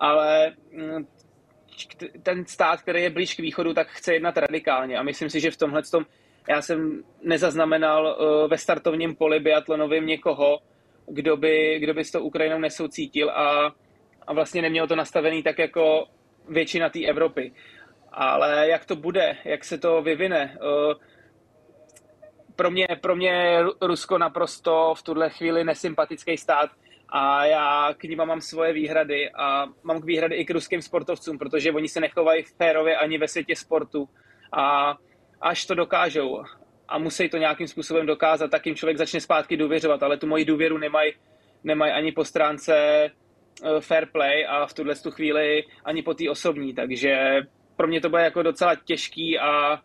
ale 0.00 0.54
mm, 0.72 1.06
ten 2.22 2.46
stát, 2.46 2.82
který 2.82 3.02
je 3.02 3.10
blíž 3.10 3.34
k 3.34 3.38
východu, 3.38 3.74
tak 3.74 3.88
chce 3.88 4.14
jednat 4.14 4.36
radikálně 4.36 4.98
a 4.98 5.02
myslím 5.02 5.30
si, 5.30 5.40
že 5.40 5.50
v 5.50 5.56
tomhle 5.56 5.82
tom 5.82 6.06
já 6.48 6.62
jsem 6.62 7.02
nezaznamenal 7.22 8.16
uh, 8.20 8.50
ve 8.50 8.58
startovním 8.58 9.16
poli 9.16 9.40
biatlonovým 9.40 10.06
někoho, 10.06 10.58
kdo 11.06 11.36
by, 11.36 11.78
kdo 11.78 11.94
by 11.94 12.04
s 12.04 12.10
tou 12.10 12.20
Ukrajinou 12.20 12.58
nesoucítil 12.58 13.30
a, 13.30 13.74
a 14.26 14.32
vlastně 14.32 14.62
neměl 14.62 14.86
to 14.86 14.96
nastavený 14.96 15.42
tak 15.42 15.58
jako 15.58 16.06
většina 16.48 16.88
té 16.88 17.04
Evropy. 17.04 17.52
Ale 18.12 18.68
jak 18.68 18.86
to 18.86 18.96
bude, 18.96 19.36
jak 19.44 19.64
se 19.64 19.78
to 19.78 20.02
vyvine, 20.02 20.58
uh, 20.60 20.94
pro 22.56 22.70
mě, 22.70 22.86
pro 23.00 23.16
mě 23.16 23.58
Rusko 23.80 24.18
naprosto 24.18 24.94
v 24.96 25.02
tuhle 25.02 25.30
chvíli 25.30 25.64
nesympatický 25.64 26.36
stát 26.36 26.70
a 27.08 27.44
já 27.44 27.94
k 27.96 28.04
ním 28.04 28.18
mám 28.18 28.40
svoje 28.40 28.72
výhrady 28.72 29.30
a 29.30 29.66
mám 29.82 30.00
k 30.00 30.04
výhrady 30.04 30.36
i 30.36 30.44
k 30.44 30.50
ruským 30.50 30.82
sportovcům, 30.82 31.38
protože 31.38 31.72
oni 31.72 31.88
se 31.88 32.00
nechovají 32.00 32.42
v 32.42 32.56
férově 32.56 32.96
ani 32.96 33.18
ve 33.18 33.28
světě 33.28 33.56
sportu 33.56 34.08
a 34.52 34.96
až 35.42 35.66
to 35.66 35.74
dokážou 35.74 36.42
a 36.88 36.98
musí 36.98 37.28
to 37.28 37.36
nějakým 37.36 37.66
způsobem 37.66 38.06
dokázat, 38.06 38.50
tak 38.50 38.66
jim 38.66 38.76
člověk 38.76 38.98
začne 38.98 39.20
zpátky 39.20 39.56
důvěřovat, 39.56 40.02
ale 40.02 40.16
tu 40.16 40.26
moji 40.26 40.44
důvěru 40.44 40.78
nemají 40.78 41.12
nemaj 41.64 41.92
ani 41.92 42.12
po 42.12 42.24
stránce 42.24 42.74
eh, 42.74 43.80
fair 43.80 44.06
play 44.06 44.46
a 44.48 44.66
v 44.66 44.74
tuhle 44.74 44.94
tu 44.94 45.10
chvíli 45.10 45.64
ani 45.84 46.02
po 46.02 46.14
té 46.14 46.30
osobní, 46.30 46.74
takže 46.74 47.40
pro 47.76 47.88
mě 47.88 48.00
to 48.00 48.10
bude 48.10 48.22
jako 48.22 48.42
docela 48.42 48.74
těžký 48.74 49.38
a 49.38 49.80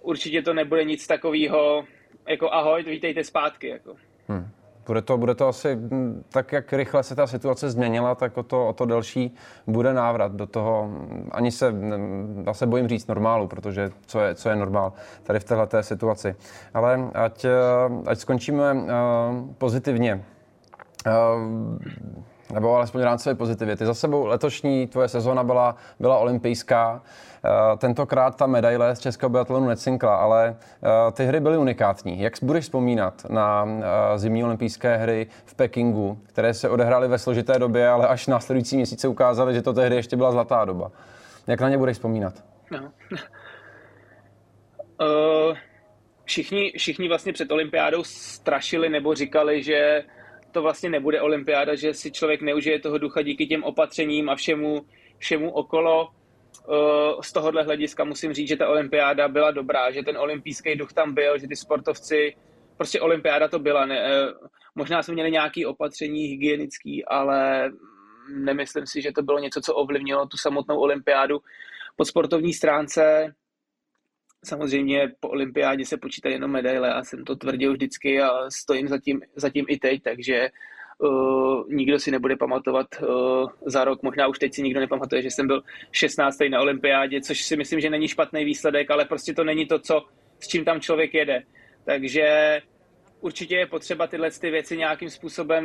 určitě 0.00 0.42
to 0.42 0.54
nebude 0.54 0.84
nic 0.84 1.06
takového 1.06 1.84
jako 2.28 2.50
ahoj, 2.52 2.82
vítejte 2.82 3.24
zpátky. 3.24 3.68
Jako. 3.68 3.96
Hmm. 4.28 4.50
Bude 4.86 5.02
to, 5.02 5.18
bude 5.18 5.34
to 5.34 5.48
asi 5.48 5.74
hm, 5.74 6.24
tak, 6.28 6.52
jak 6.52 6.72
rychle 6.72 7.02
se 7.02 7.14
ta 7.14 7.26
situace 7.26 7.70
změnila, 7.70 8.14
tak 8.14 8.36
o 8.36 8.42
to, 8.42 8.68
o 8.68 8.72
to 8.72 8.86
delší 8.86 9.34
bude 9.66 9.94
návrat 9.94 10.32
do 10.32 10.46
toho. 10.46 10.90
Ani 11.30 11.50
se, 11.50 11.72
hm, 11.72 12.44
já 12.46 12.54
se 12.54 12.66
bojím 12.66 12.88
říct 12.88 13.06
normálu, 13.06 13.48
protože 13.48 13.90
co 14.06 14.20
je, 14.20 14.34
co 14.34 14.48
je 14.48 14.56
normál 14.56 14.92
tady 15.22 15.40
v 15.40 15.44
této 15.44 15.82
situaci. 15.82 16.36
Ale 16.74 17.10
ať, 17.14 17.44
eh, 17.44 17.50
ať 18.06 18.18
skončíme 18.18 18.72
uh, 18.72 18.80
pozitivně. 19.58 20.24
Nebo 22.52 22.76
alespoň 22.76 23.02
rámcové 23.02 23.34
pozitivity. 23.34 23.78
Ty 23.78 23.86
za 23.86 23.94
sebou 23.94 24.26
letošní 24.26 24.86
tvoje 24.86 25.08
sezóna 25.08 25.44
byla, 25.44 25.76
byla 26.00 26.18
olympijská. 26.18 27.02
Eh, 27.44 27.76
tentokrát 27.76 28.36
ta 28.36 28.46
medaile 28.46 28.96
z 28.96 29.00
českého 29.00 29.30
biatlonu 29.30 29.68
necinkla, 29.68 30.16
ale 30.16 30.56
eh, 30.56 31.12
ty 31.12 31.24
hry 31.24 31.40
byly 31.40 31.58
unikátní. 31.58 32.20
Jak 32.20 32.32
budeš 32.42 32.64
vzpomínat 32.64 33.26
na 33.30 33.68
eh, 33.68 34.18
zimní 34.18 34.44
olympijské 34.44 34.96
hry 34.96 35.26
v 35.44 35.54
Pekingu, 35.54 36.18
které 36.26 36.54
se 36.54 36.68
odehrály 36.68 37.08
ve 37.08 37.18
složité 37.18 37.58
době, 37.58 37.88
ale 37.88 38.08
až 38.08 38.26
následující 38.26 38.76
měsíce 38.76 39.08
ukázaly, 39.08 39.54
že 39.54 39.62
to 39.62 39.72
tehdy 39.72 39.96
ještě 39.96 40.16
byla 40.16 40.32
zlatá 40.32 40.64
doba. 40.64 40.90
Jak 41.46 41.60
na 41.60 41.68
ně 41.68 41.78
budeš 41.78 41.96
vzpomínat? 41.96 42.44
No. 42.70 42.92
Uh, 45.00 45.56
všichni, 46.24 46.72
všichni 46.76 47.08
vlastně 47.08 47.32
před 47.32 47.52
olympiádou 47.52 48.04
strašili 48.04 48.88
nebo 48.88 49.14
říkali, 49.14 49.62
že 49.62 50.04
to 50.54 50.62
vlastně 50.62 50.90
nebude 50.90 51.20
olympiáda, 51.20 51.74
že 51.74 51.94
si 51.94 52.12
člověk 52.12 52.42
neužije 52.42 52.80
toho 52.80 52.98
ducha 52.98 53.22
díky 53.22 53.46
těm 53.46 53.64
opatřením 53.64 54.28
a 54.28 54.34
všemu, 54.34 54.86
všemu 55.18 55.50
okolo. 55.50 56.08
Eh, 56.08 57.22
z 57.22 57.32
tohohle 57.32 57.62
hlediska 57.62 58.04
musím 58.04 58.32
říct, 58.32 58.48
že 58.48 58.56
ta 58.56 58.68
olympiáda 58.68 59.28
byla 59.28 59.50
dobrá, 59.50 59.90
že 59.90 60.02
ten 60.02 60.18
olympijský 60.18 60.74
duch 60.76 60.92
tam 60.92 61.14
byl, 61.14 61.38
že 61.38 61.48
ty 61.48 61.56
sportovci, 61.56 62.34
prostě 62.76 63.00
olympiáda 63.00 63.48
to 63.48 63.58
byla. 63.58 63.86
Ne, 63.86 63.98
eh, 64.00 64.32
možná 64.74 65.02
jsme 65.02 65.14
měli 65.14 65.30
nějaké 65.30 65.66
opatření 65.66 66.22
hygienické, 66.22 66.98
ale 67.06 67.70
nemyslím 68.34 68.86
si, 68.86 69.02
že 69.02 69.12
to 69.12 69.22
bylo 69.22 69.38
něco, 69.38 69.60
co 69.60 69.74
ovlivnilo 69.74 70.26
tu 70.26 70.36
samotnou 70.36 70.78
olympiádu. 70.78 71.38
Po 71.96 72.04
sportovní 72.04 72.52
stránce 72.52 73.34
samozřejmě 74.44 75.12
po 75.20 75.28
olympiádě 75.28 75.86
se 75.86 75.96
počítají 75.96 76.34
jenom 76.34 76.50
medaile 76.50 76.94
a 76.94 77.04
jsem 77.04 77.24
to 77.24 77.36
tvrdil 77.36 77.72
vždycky 77.72 78.20
a 78.20 78.50
stojím 78.50 78.88
zatím, 78.88 79.22
zatím 79.36 79.64
i 79.68 79.78
teď, 79.78 80.02
takže 80.02 80.48
uh, 80.98 81.68
nikdo 81.68 81.98
si 81.98 82.10
nebude 82.10 82.36
pamatovat 82.36 82.86
uh, 83.02 83.48
za 83.66 83.84
rok, 83.84 84.02
možná 84.02 84.26
už 84.26 84.38
teď 84.38 84.54
si 84.54 84.62
nikdo 84.62 84.80
nepamatuje, 84.80 85.22
že 85.22 85.30
jsem 85.30 85.46
byl 85.46 85.62
16. 85.92 86.38
na 86.50 86.60
olympiádě, 86.60 87.20
což 87.20 87.42
si 87.42 87.56
myslím, 87.56 87.80
že 87.80 87.90
není 87.90 88.08
špatný 88.08 88.44
výsledek, 88.44 88.90
ale 88.90 89.04
prostě 89.04 89.34
to 89.34 89.44
není 89.44 89.66
to, 89.66 89.78
co, 89.78 90.02
s 90.40 90.48
čím 90.48 90.64
tam 90.64 90.80
člověk 90.80 91.14
jede. 91.14 91.42
Takže 91.84 92.60
určitě 93.20 93.56
je 93.56 93.66
potřeba 93.66 94.06
tyhle 94.06 94.30
ty 94.30 94.50
věci 94.50 94.76
nějakým 94.76 95.10
způsobem 95.10 95.64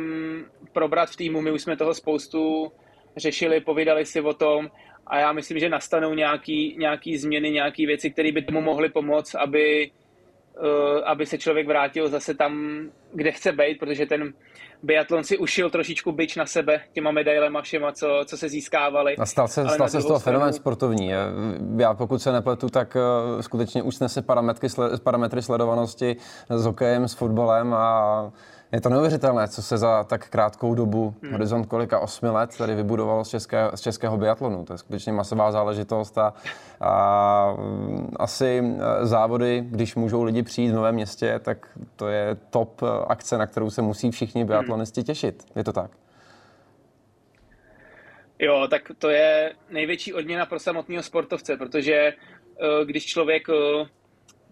probrat 0.72 1.10
v 1.10 1.16
týmu. 1.16 1.40
My 1.40 1.50
už 1.50 1.62
jsme 1.62 1.76
toho 1.76 1.94
spoustu 1.94 2.72
řešili, 3.16 3.60
povídali 3.60 4.06
si 4.06 4.20
o 4.20 4.34
tom 4.34 4.70
a 5.10 5.18
já 5.18 5.32
myslím, 5.32 5.58
že 5.58 5.68
nastanou 5.68 6.14
nějaký, 6.14 6.76
nějaký 6.78 7.16
změny, 7.16 7.50
nějaké 7.50 7.86
věci, 7.86 8.10
které 8.10 8.32
by 8.32 8.42
tomu 8.42 8.60
mohly 8.60 8.88
pomoct, 8.88 9.34
aby, 9.34 9.90
uh, 10.60 11.02
aby 11.04 11.26
se 11.26 11.38
člověk 11.38 11.66
vrátil 11.66 12.08
zase 12.08 12.34
tam, 12.34 12.80
kde 13.14 13.32
chce 13.32 13.52
být, 13.52 13.78
protože 13.78 14.06
ten 14.06 14.32
biatlon 14.82 15.24
si 15.24 15.38
ušil 15.38 15.70
trošičku 15.70 16.12
byč 16.12 16.36
na 16.36 16.46
sebe 16.46 16.80
těma 16.92 17.10
medailema 17.10 17.62
všema, 17.62 17.92
co, 17.92 18.22
co 18.26 18.36
se 18.36 18.48
získávali. 18.48 19.16
A 19.16 19.26
stal 19.26 19.48
se, 19.48 19.68
stal 19.68 19.88
se 19.88 20.00
z 20.00 20.06
toho 20.06 20.18
fenomén 20.18 20.52
sportovní. 20.52 21.10
Já 21.76 21.94
pokud 21.94 22.22
se 22.22 22.32
nepletu, 22.32 22.68
tak 22.68 22.96
uh, 22.96 23.40
skutečně 23.40 23.82
už 23.82 23.96
snese 23.96 24.22
parametry, 24.22 24.68
parametry 25.02 25.42
sledovanosti 25.42 26.16
s 26.48 26.64
hokejem, 26.64 27.08
s 27.08 27.14
fotbalem 27.14 27.74
a 27.74 28.32
je 28.72 28.80
to 28.80 28.88
neuvěřitelné, 28.88 29.48
co 29.48 29.62
se 29.62 29.78
za 29.78 30.04
tak 30.04 30.28
krátkou 30.28 30.74
dobu, 30.74 31.14
hmm. 31.22 31.32
horizont 31.32 31.66
kolika 31.66 31.98
osmi 31.98 32.28
let, 32.28 32.50
tady 32.58 32.74
vybudovalo 32.74 33.24
z, 33.24 33.28
české, 33.28 33.70
z 33.74 33.80
českého 33.80 34.16
biatlonu. 34.16 34.64
To 34.64 34.72
je 34.72 34.78
skutečně 34.78 35.12
masová 35.12 35.52
záležitost 35.52 36.18
a, 36.18 36.34
a 36.80 37.54
mm, 37.58 38.14
asi 38.16 38.62
e, 38.78 39.06
závody, 39.06 39.64
když 39.70 39.96
můžou 39.96 40.22
lidi 40.22 40.42
přijít 40.42 40.70
v 40.70 40.74
novém 40.74 40.94
městě, 40.94 41.40
tak 41.42 41.66
to 41.96 42.08
je 42.08 42.36
top 42.50 42.82
e, 42.82 42.86
akce, 43.06 43.38
na 43.38 43.46
kterou 43.46 43.70
se 43.70 43.82
musí 43.82 44.10
všichni 44.10 44.44
biatlonisti 44.44 44.69
těšit. 45.04 45.44
Je 45.56 45.64
to 45.64 45.72
tak? 45.72 45.90
Jo, 48.38 48.66
tak 48.70 48.82
to 48.98 49.10
je 49.10 49.54
největší 49.70 50.14
odměna 50.14 50.46
pro 50.46 50.58
samotného 50.58 51.02
sportovce, 51.02 51.56
protože 51.56 51.94
e, 51.94 52.14
když 52.84 53.06
člověk 53.06 53.48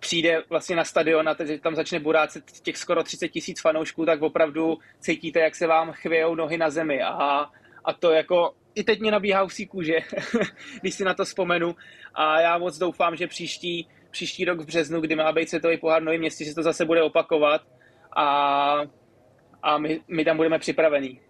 přijde 0.01 0.43
vlastně 0.51 0.77
na 0.77 0.85
stadion 0.85 1.29
a 1.29 1.35
teď 1.35 1.61
tam 1.61 1.75
začne 1.75 2.01
burácet 2.01 2.45
těch 2.63 2.77
skoro 2.77 3.03
30 3.03 3.29
tisíc 3.29 3.61
fanoušků, 3.61 4.07
tak 4.07 4.23
opravdu 4.23 4.79
cítíte, 5.01 5.41
jak 5.41 5.55
se 5.55 5.67
vám 5.67 5.93
chvějou 5.93 6.35
nohy 6.35 6.59
na 6.59 6.71
zemi. 6.71 7.03
A, 7.03 7.47
a 7.85 7.93
to 7.93 8.11
jako 8.11 8.55
i 8.75 8.85
teď 8.85 9.01
mě 9.01 9.11
nabíhá 9.11 9.43
usí 9.43 9.67
kůže, 9.67 9.99
když 10.81 10.95
si 10.95 11.05
na 11.05 11.15
to 11.15 11.25
vzpomenu. 11.25 11.77
A 12.15 12.41
já 12.41 12.59
moc 12.59 12.79
doufám, 12.79 13.17
že 13.17 13.27
příští, 13.27 13.89
příští 14.11 14.45
rok 14.45 14.61
v 14.61 14.67
březnu, 14.67 15.01
kdy 15.01 15.17
má 15.17 15.33
být 15.33 15.49
světový 15.49 15.77
pohár 15.77 16.03
v 16.03 16.05
Novém 16.05 16.21
městě, 16.21 16.45
že 16.45 16.55
to 16.55 16.63
zase 16.63 16.85
bude 16.85 17.03
opakovat 17.03 17.63
a, 18.17 18.77
a 19.63 19.79
my, 19.79 20.01
my 20.09 20.25
tam 20.25 20.37
budeme 20.37 20.59
připravení. 20.59 21.21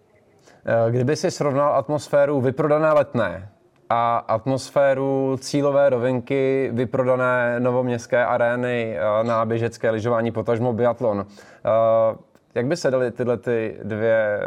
Eh, 0.65 0.91
kdyby 0.91 1.15
si 1.15 1.31
srovnal 1.31 1.75
atmosféru 1.75 2.41
vyprodané 2.41 2.93
letné 2.93 3.49
a 3.89 4.17
atmosféru 4.17 5.37
cílové 5.41 5.89
rovinky 5.89 6.69
vyprodané 6.73 7.59
novoměstské 7.59 8.25
arény 8.25 8.97
eh, 8.97 9.23
na 9.23 9.45
běžecké 9.45 9.89
lyžování, 9.89 10.31
potažmo 10.31 10.73
biatlon. 10.73 11.25
Eh, 11.29 12.17
jak 12.55 12.65
by 12.65 12.77
se 12.77 12.91
daly 12.91 13.11
tyhle 13.11 13.37
ty 13.37 13.79
dvě 13.83 14.39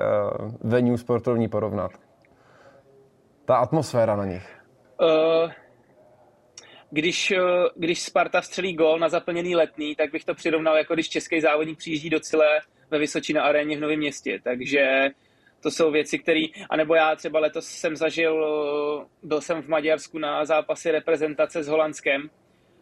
venue 0.61 0.99
sportovní 0.99 1.49
porovnat? 1.49 1.91
Ta 3.45 3.57
atmosféra 3.57 4.17
na 4.17 4.25
nich. 4.25 4.57
Uh, 5.01 5.51
když, 6.91 7.33
když 7.77 8.03
Sparta 8.03 8.43
střelí 8.43 8.75
gol 8.75 8.99
na 8.99 9.09
zaplněný 9.09 9.57
letný, 9.57 9.95
tak 9.95 10.13
bych 10.13 10.25
to 10.25 10.35
přirovnal, 10.35 10.77
jako 10.77 10.95
když 10.95 11.09
český 11.09 11.41
závodník 11.41 11.79
přijíždí 11.79 12.11
do 12.11 12.21
Cile 12.21 12.61
ve 12.93 12.99
Vysočina 12.99 13.43
aréně 13.43 13.77
v 13.77 13.81
Novém 13.81 13.99
městě. 13.99 14.41
Takže 14.45 15.11
to 15.63 15.71
jsou 15.71 15.91
věci, 15.91 16.19
které, 16.19 16.45
anebo 16.71 16.95
já 16.95 17.17
třeba 17.17 17.41
letos 17.41 17.67
jsem 17.67 17.97
zažil, 17.97 18.35
byl 19.23 19.41
jsem 19.41 19.63
v 19.63 19.69
Maďarsku 19.69 20.19
na 20.19 20.45
zápasy 20.45 20.91
reprezentace 20.91 21.63
s 21.63 21.69
Holandskem 21.69 22.31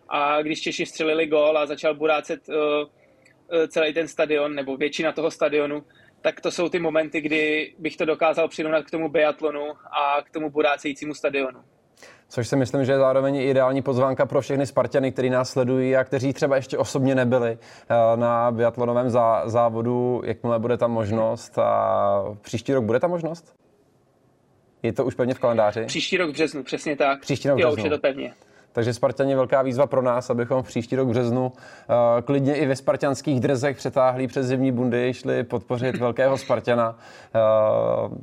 a 0.09 0.43
když 0.43 0.61
Češi 0.61 0.87
střelili 0.87 1.27
gól 1.27 1.59
a 1.59 1.67
začal 1.67 1.95
burácet 1.95 2.49
uh, 2.49 2.55
celý 3.69 3.95
ten 3.95 4.09
stadion, 4.09 4.55
nebo 4.55 4.77
většina 4.77 5.13
toho 5.13 5.31
stadionu, 5.31 5.85
tak 6.21 6.41
to 6.41 6.51
jsou 6.51 6.69
ty 6.69 6.79
momenty, 6.79 7.21
kdy 7.21 7.75
bych 7.79 7.97
to 7.97 8.05
dokázal 8.05 8.49
přirovnat 8.49 8.85
k 8.85 8.91
tomu 8.91 9.09
biatlonu 9.09 9.73
a 9.93 10.23
k 10.23 10.31
tomu 10.31 10.51
burácejícímu 10.51 11.15
stadionu 11.15 11.61
což 12.31 12.49
si 12.49 12.57
myslím, 12.57 12.85
že 12.85 12.93
je 12.93 12.99
zároveň 12.99 13.37
ideální 13.37 13.83
pozvánka 13.83 14.27
pro 14.27 14.41
všechny 14.41 14.67
Spartany, 14.67 15.13
kteří 15.13 15.31
nás 15.31 15.51
sledují 15.51 15.97
a 15.97 16.05
kteří 16.05 16.33
třeba 16.33 16.57
ještě 16.57 16.79
osobně 16.79 17.15
nebyli 17.15 17.59
eh, 17.61 18.17
na 18.17 18.51
biatlonovém 18.51 19.11
závodu, 19.45 20.23
jakmile 20.25 20.59
bude 20.59 20.77
tam 20.77 20.91
možnost 20.91 21.59
a 21.59 22.25
příští 22.43 22.75
rok 22.75 22.85
bude 22.85 23.01
tam 23.01 23.11
možnost? 23.11 23.55
Je 24.83 24.93
to 24.93 25.05
už 25.05 25.15
pevně 25.15 25.35
v 25.35 25.39
kalendáři? 25.39 25.85
Příští 25.85 26.17
rok 26.17 26.31
v 26.31 26.33
březnu, 26.33 26.63
přesně 26.63 26.97
tak. 26.97 27.21
Příští 27.21 27.49
rok 27.49 27.59
v 27.59 27.59
březnu. 27.59 27.71
Jo, 27.71 27.77
už 27.77 27.85
je 27.85 27.91
to 27.91 27.99
pevně. 27.99 28.33
Takže 28.73 28.95
Spartani 28.95 29.35
velká 29.35 29.63
výzva 29.63 29.87
pro 29.87 30.03
nás, 30.03 30.31
abychom 30.31 30.63
v 30.63 30.67
příští 30.67 30.97
rok 30.97 31.09
v 31.09 31.11
březnu 31.11 31.47
uh, 31.47 31.53
klidně 32.25 32.57
i 32.57 32.67
ve 32.67 32.77
spartianských 32.77 33.41
drzech 33.41 33.77
přetáhli 33.77 34.27
přes 34.27 34.47
zimní 34.47 34.73
bundy, 34.73 35.15
šli 35.15 35.45
podpořit 35.45 35.97
velkého 35.97 36.39
Spartana 36.39 36.99
uh, 38.05 38.15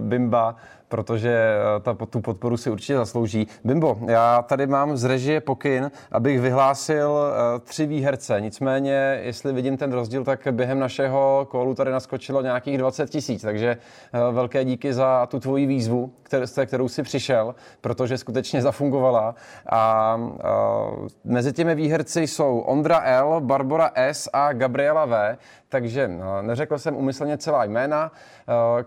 Bimba 0.00 0.56
protože 0.88 1.58
eh, 1.76 1.80
ta, 1.80 1.94
tu 1.94 2.20
podporu 2.20 2.56
si 2.56 2.70
určitě 2.70 2.96
zaslouží. 2.96 3.46
Bimbo, 3.64 3.98
já 4.06 4.42
tady 4.42 4.66
mám 4.66 4.96
z 4.96 5.04
režie 5.04 5.40
pokyn, 5.40 5.90
abych 6.12 6.40
vyhlásil 6.40 7.10
uh, 7.10 7.60
tři 7.60 7.86
výherce. 7.86 8.40
Nicméně, 8.40 9.20
jestli 9.22 9.52
vidím 9.52 9.76
ten 9.76 9.92
rozdíl, 9.92 10.24
tak 10.24 10.48
během 10.50 10.78
našeho 10.78 11.46
kolu 11.50 11.74
tady 11.74 11.90
naskočilo 11.90 12.42
nějakých 12.42 12.78
20 12.78 13.10
tisíc. 13.10 13.42
Takže 13.42 13.76
uh, 14.14 14.34
velké 14.34 14.64
díky 14.64 14.94
za 14.94 15.26
tu 15.26 15.40
tvoji 15.40 15.66
výzvu, 15.66 16.12
kter, 16.22 16.46
kterou 16.66 16.88
si 16.88 17.02
přišel, 17.02 17.54
protože 17.80 18.18
skutečně 18.18 18.62
zafungovala. 18.62 19.34
A 19.68 20.14
uh, 20.16 21.08
mezi 21.24 21.52
těmi 21.52 21.74
výherci 21.74 22.26
jsou 22.26 22.58
Ondra 22.58 23.00
L, 23.04 23.40
Barbara 23.40 23.90
S 23.94 24.30
a 24.32 24.52
Gabriela 24.52 25.04
V. 25.04 25.38
Takže 25.76 26.10
neřekl 26.40 26.78
jsem 26.78 26.96
umyslně 26.96 27.38
celá 27.38 27.64
jména 27.64 28.12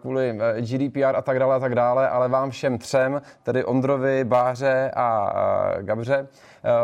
kvůli 0.02 0.40
GDPR 0.60 1.16
a 1.16 1.22
tak 1.22 1.40
dále 1.40 1.56
a 1.56 1.60
tak 1.60 1.76
dále 1.76 2.10
ale 2.10 2.28
vám 2.30 2.50
všem 2.50 2.78
třem, 2.78 3.22
tedy 3.44 3.66
Ondrovi, 3.66 4.24
Báře 4.24 4.92
a 4.96 5.34
Gabře, 5.82 6.28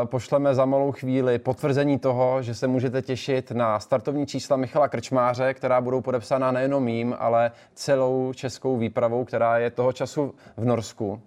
pošleme 0.05 0.55
za 0.55 0.65
malou 0.65 0.91
chvíli 0.91 1.39
potvrzení 1.39 1.99
toho, 1.99 2.41
že 2.41 2.55
se 2.55 2.67
můžete 2.67 3.01
těšit 3.01 3.51
na 3.51 3.79
startovní 3.79 4.25
čísla 4.25 4.57
Michala 4.57 4.87
Krčmáře, 4.87 5.53
která 5.53 5.81
budou 5.81 6.01
podepsána 6.01 6.51
nejenom 6.51 6.83
mým, 6.83 7.15
ale 7.19 7.51
celou 7.73 8.33
českou 8.33 8.77
výpravou, 8.77 9.25
která 9.25 9.57
je 9.57 9.71
toho 9.71 9.93
času 9.93 10.35
v 10.57 10.65
Norsku. 10.65 11.21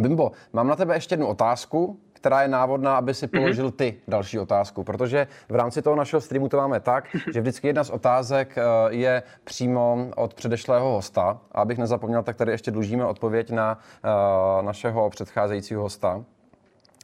Bimbo, 0.00 0.32
mám 0.52 0.68
na 0.68 0.76
tebe 0.76 0.94
ještě 0.94 1.12
jednu 1.12 1.26
otázku, 1.26 1.98
která 2.20 2.42
je 2.42 2.48
návodná, 2.48 2.96
aby 2.96 3.14
si 3.14 3.26
položil 3.26 3.70
ty 3.70 3.96
další 4.08 4.38
otázku. 4.38 4.84
Protože 4.84 5.26
v 5.48 5.54
rámci 5.54 5.82
toho 5.82 5.96
našeho 5.96 6.20
streamu 6.20 6.48
to 6.48 6.56
máme 6.56 6.80
tak, 6.80 7.16
že 7.32 7.40
vždycky 7.40 7.66
jedna 7.66 7.84
z 7.84 7.90
otázek 7.90 8.58
eh, 8.58 8.62
je 8.88 9.22
přímo 9.44 10.08
od 10.16 10.34
předešlého 10.34 10.92
hosta. 10.92 11.40
A 11.52 11.60
abych 11.60 11.78
nezapomněl, 11.78 12.22
tak 12.22 12.36
tady 12.36 12.52
ještě 12.52 12.70
dlužíme 12.70 13.04
odpověď 13.04 13.50
na 13.50 13.78
uh, 13.78 14.66
našeho 14.66 15.10
předcházejícího 15.10 15.82
hosta. 15.82 16.24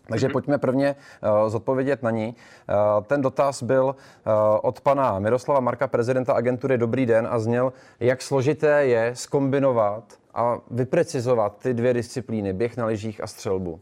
Takže 0.09 0.29
pojďme 0.29 0.59
prvně 0.59 0.97
uh, 1.43 1.49
zodpovědět 1.49 2.03
na 2.03 2.11
ní. 2.11 2.35
Uh, 2.69 3.05
ten 3.05 3.23
dotaz 3.23 3.63
byl 3.63 3.85
uh, 3.85 4.33
od 4.63 4.81
pana 4.81 5.19
Miroslava 5.19 5.61
Marka, 5.61 5.87
prezidenta 5.89 6.35
agentury 6.35 6.79
Dobrý 6.79 7.07
den 7.07 7.29
a 7.31 7.39
zněl, 7.39 7.73
jak 8.01 8.23
složité 8.23 8.87
je 8.87 9.11
skombinovat 9.15 10.05
a 10.35 10.59
vyprecizovat 10.71 11.59
ty 11.59 11.75
dvě 11.75 11.95
disciplíny, 11.95 12.53
běh 12.53 12.77
na 12.77 12.87
lyžích 12.87 13.23
a 13.23 13.27
střelbu. 13.27 13.81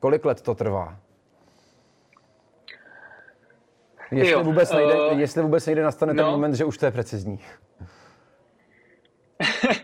Kolik 0.00 0.24
let 0.24 0.42
to 0.42 0.54
trvá? 0.54 1.00
Jestli, 4.10 4.32
jo, 4.32 4.44
vůbec 4.44 4.72
nejde, 4.72 4.94
uh, 4.94 5.18
jestli 5.18 5.42
vůbec 5.42 5.66
nejde 5.66 5.82
nastane 5.82 6.14
no. 6.14 6.22
ten 6.22 6.32
moment, 6.32 6.54
že 6.54 6.64
už 6.64 6.78
to 6.78 6.86
je 6.86 6.92
precizní. 6.92 7.40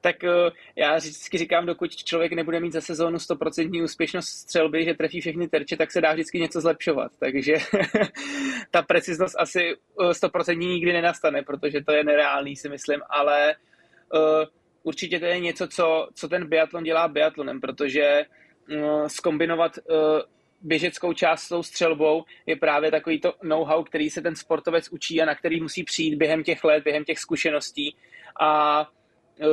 tak 0.00 0.16
uh, 0.22 0.50
já 0.76 0.96
vždycky 0.96 1.38
říkám, 1.38 1.66
dokud 1.66 1.96
člověk 1.96 2.32
nebude 2.32 2.60
mít 2.60 2.72
za 2.72 2.80
sezónu 2.80 3.16
100% 3.16 3.84
úspěšnost 3.84 4.28
střelby, 4.28 4.84
že 4.84 4.94
trefí 4.94 5.20
všechny 5.20 5.48
terče, 5.48 5.76
tak 5.76 5.90
se 5.90 6.00
dá 6.00 6.12
vždycky 6.12 6.40
něco 6.40 6.60
zlepšovat. 6.60 7.12
Takže 7.18 7.54
ta 8.70 8.82
preciznost 8.82 9.34
asi 9.38 9.76
100% 9.98 10.58
nikdy 10.58 10.92
nenastane, 10.92 11.42
protože 11.42 11.84
to 11.84 11.92
je 11.92 12.04
nereálný, 12.04 12.56
si 12.56 12.68
myslím, 12.68 13.00
ale 13.10 13.54
uh, 14.14 14.20
určitě 14.82 15.20
to 15.20 15.26
je 15.26 15.40
něco, 15.40 15.68
co, 15.68 16.08
co 16.14 16.28
ten 16.28 16.46
biatlon 16.46 16.84
dělá 16.84 17.08
biatlonem, 17.08 17.60
protože 17.60 18.20
uh, 18.20 18.34
skombinovat 19.06 19.78
uh, 19.78 19.96
běžeckou 20.62 21.12
část 21.12 21.42
s 21.42 21.48
tou 21.48 21.62
střelbou 21.62 22.24
je 22.46 22.56
právě 22.56 22.90
takový 22.90 23.20
to 23.20 23.34
know-how, 23.42 23.84
který 23.84 24.10
se 24.10 24.22
ten 24.22 24.36
sportovec 24.36 24.88
učí 24.88 25.22
a 25.22 25.24
na 25.24 25.34
který 25.34 25.60
musí 25.60 25.84
přijít 25.84 26.16
během 26.16 26.42
těch 26.42 26.64
let, 26.64 26.84
během 26.84 27.04
těch 27.04 27.18
zkušeností. 27.18 27.96
A 28.40 28.80
uh, 29.40 29.46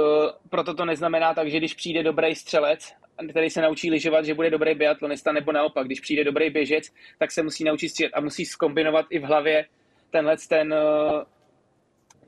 proto 0.49 0.73
to 0.73 0.85
neznamená 0.85 1.33
tak, 1.33 1.49
že 1.49 1.57
když 1.57 1.73
přijde 1.73 2.03
dobrý 2.03 2.35
střelec, 2.35 2.93
který 3.29 3.49
se 3.49 3.61
naučí 3.61 3.91
lyžovat, 3.91 4.25
že 4.25 4.33
bude 4.33 4.49
dobrý 4.49 4.75
biatlonista, 4.75 5.31
nebo 5.31 5.51
naopak, 5.51 5.85
když 5.85 5.99
přijde 5.99 6.23
dobrý 6.23 6.49
běžec, 6.49 6.83
tak 7.19 7.31
se 7.31 7.43
musí 7.43 7.63
naučit 7.63 7.89
střílet 7.89 8.11
a 8.13 8.21
musí 8.21 8.45
skombinovat 8.45 9.05
i 9.09 9.19
v 9.19 9.23
hlavě 9.23 9.65
tenhle 10.09 10.35
ten, 10.49 10.75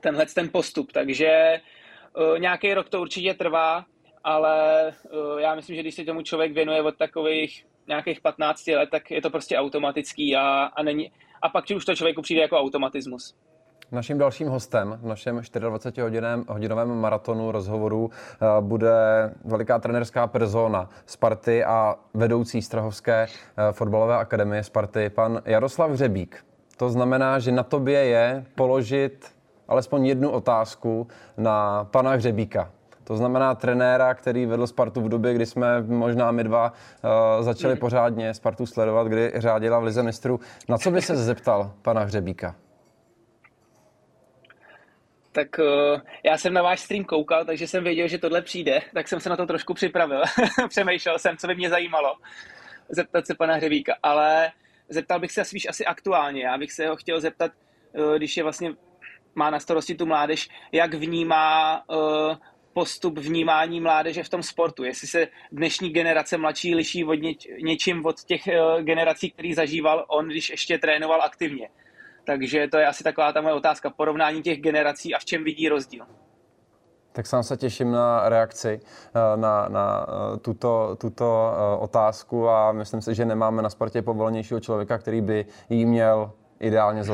tenhle 0.00 0.26
ten 0.26 0.48
postup. 0.48 0.92
Takže 0.92 1.60
nějaký 2.38 2.74
rok 2.74 2.88
to 2.88 3.00
určitě 3.00 3.34
trvá, 3.34 3.84
ale 4.24 4.92
uh, 5.12 5.38
já 5.40 5.54
myslím, 5.54 5.76
že 5.76 5.82
když 5.82 5.94
se 5.94 6.04
tomu 6.04 6.22
člověk 6.22 6.52
věnuje 6.52 6.82
od 6.82 6.96
takových 6.96 7.66
nějakých 7.88 8.20
15 8.20 8.66
let, 8.66 8.88
tak 8.90 9.10
je 9.10 9.22
to 9.22 9.30
prostě 9.30 9.58
automatický 9.58 10.36
a, 10.36 10.42
a, 10.76 10.82
není, 10.82 11.12
a 11.42 11.48
pak 11.48 11.64
už 11.76 11.84
to 11.84 11.94
člověku 11.94 12.22
přijde 12.22 12.40
jako 12.40 12.58
automatismus. 12.58 13.34
Naším 13.92 14.18
dalším 14.18 14.48
hostem 14.48 14.98
v 15.02 15.06
našem 15.06 15.38
24-hodinovém 15.38 16.44
hodinovém 16.48 17.00
maratonu 17.00 17.52
rozhovoru 17.52 18.10
eh, 18.10 18.46
bude 18.60 18.90
veliká 19.44 19.78
trenerská 19.78 20.26
persona 20.26 20.88
Sparty 21.06 21.64
a 21.64 21.94
vedoucí 22.14 22.62
Strahovské 22.62 23.26
eh, 23.26 23.72
fotbalové 23.72 24.16
akademie 24.16 24.64
Sparty, 24.64 25.10
pan 25.10 25.42
Jaroslav 25.44 25.90
Hřebík. 25.90 26.44
To 26.76 26.90
znamená, 26.90 27.38
že 27.38 27.52
na 27.52 27.62
tobě 27.62 28.04
je 28.04 28.44
položit 28.54 29.26
alespoň 29.68 30.06
jednu 30.06 30.30
otázku 30.30 31.08
na 31.36 31.84
pana 31.84 32.10
Hřebíka. 32.10 32.70
To 33.10 33.16
znamená 33.16 33.54
trenéra, 33.54 34.14
který 34.14 34.46
vedl 34.46 34.66
Spartu 34.66 35.00
v 35.00 35.08
době, 35.08 35.34
kdy 35.34 35.46
jsme 35.46 35.82
možná 35.82 36.30
my 36.30 36.44
dva 36.44 36.72
uh, 36.72 37.44
začali 37.44 37.76
pořádně 37.76 38.34
Spartu 38.34 38.66
sledovat, 38.66 39.06
kdy 39.06 39.32
řádila 39.34 39.78
v 39.78 39.84
Lize 39.84 40.02
mistrů. 40.02 40.40
Na 40.68 40.78
co 40.78 40.90
by 40.90 41.02
se 41.02 41.16
zeptal 41.16 41.72
pana 41.82 42.00
Hřebíka? 42.00 42.56
Tak 45.32 45.48
uh, 45.58 46.00
já 46.24 46.38
jsem 46.38 46.52
na 46.52 46.62
váš 46.62 46.80
stream 46.80 47.04
koukal, 47.04 47.44
takže 47.44 47.68
jsem 47.68 47.84
věděl, 47.84 48.08
že 48.08 48.18
tohle 48.18 48.42
přijde, 48.42 48.80
tak 48.94 49.08
jsem 49.08 49.20
se 49.20 49.28
na 49.28 49.36
to 49.36 49.46
trošku 49.46 49.74
připravil. 49.74 50.22
Přemýšlel 50.68 51.18
jsem, 51.18 51.36
co 51.36 51.46
by 51.46 51.54
mě 51.54 51.70
zajímalo 51.70 52.14
zeptat 52.88 53.26
se 53.26 53.34
pana 53.34 53.54
Hřebíka, 53.54 53.94
ale 54.02 54.50
zeptal 54.88 55.20
bych 55.20 55.32
se 55.32 55.44
spíš 55.44 55.68
asi 55.68 55.86
aktuálně. 55.86 56.42
Já 56.42 56.58
bych 56.58 56.72
se 56.72 56.88
ho 56.88 56.96
chtěl 56.96 57.20
zeptat, 57.20 57.52
uh, 57.98 58.16
když 58.16 58.36
je 58.36 58.42
vlastně 58.42 58.74
má 59.34 59.50
na 59.50 59.60
starosti 59.60 59.94
tu 59.94 60.06
mládež, 60.06 60.48
jak 60.72 60.94
vnímá 60.94 61.82
postup 62.72 63.18
vnímání 63.18 63.80
mládeže 63.80 64.22
v 64.22 64.28
tom 64.28 64.42
sportu. 64.42 64.84
Jestli 64.84 65.08
se 65.08 65.28
dnešní 65.52 65.90
generace 65.90 66.38
mladší 66.38 66.74
liší 66.74 67.04
od 67.04 67.14
něč, 67.14 67.48
něčím 67.62 68.06
od 68.06 68.24
těch 68.24 68.42
uh, 68.46 68.82
generací, 68.82 69.30
který 69.30 69.54
zažíval 69.54 70.04
on, 70.08 70.28
když 70.28 70.50
ještě 70.50 70.78
trénoval 70.78 71.22
aktivně. 71.22 71.68
Takže 72.24 72.68
to 72.68 72.78
je 72.78 72.86
asi 72.86 73.04
taková 73.04 73.32
ta 73.32 73.40
moje 73.40 73.54
otázka. 73.54 73.90
Porovnání 73.90 74.42
těch 74.42 74.60
generací 74.60 75.14
a 75.14 75.18
v 75.18 75.24
čem 75.24 75.44
vidí 75.44 75.68
rozdíl. 75.68 76.06
Tak 77.12 77.26
sám 77.26 77.42
se 77.42 77.56
těším 77.56 77.92
na 77.92 78.28
reakci 78.28 78.80
eh, 78.80 79.36
na, 79.36 79.68
na 79.68 80.06
eh, 80.08 80.38
tuto, 80.38 80.96
tuto 81.00 81.52
otázku 81.78 82.48
a 82.48 82.72
myslím 82.72 83.02
si, 83.02 83.14
že 83.14 83.24
nemáme 83.24 83.62
na 83.62 83.70
Spartě 83.70 84.02
povolenějšího 84.02 84.60
člověka, 84.60 84.98
který 84.98 85.20
by 85.20 85.46
jí 85.68 85.86
měl 85.86 86.32
ideálně 86.60 87.04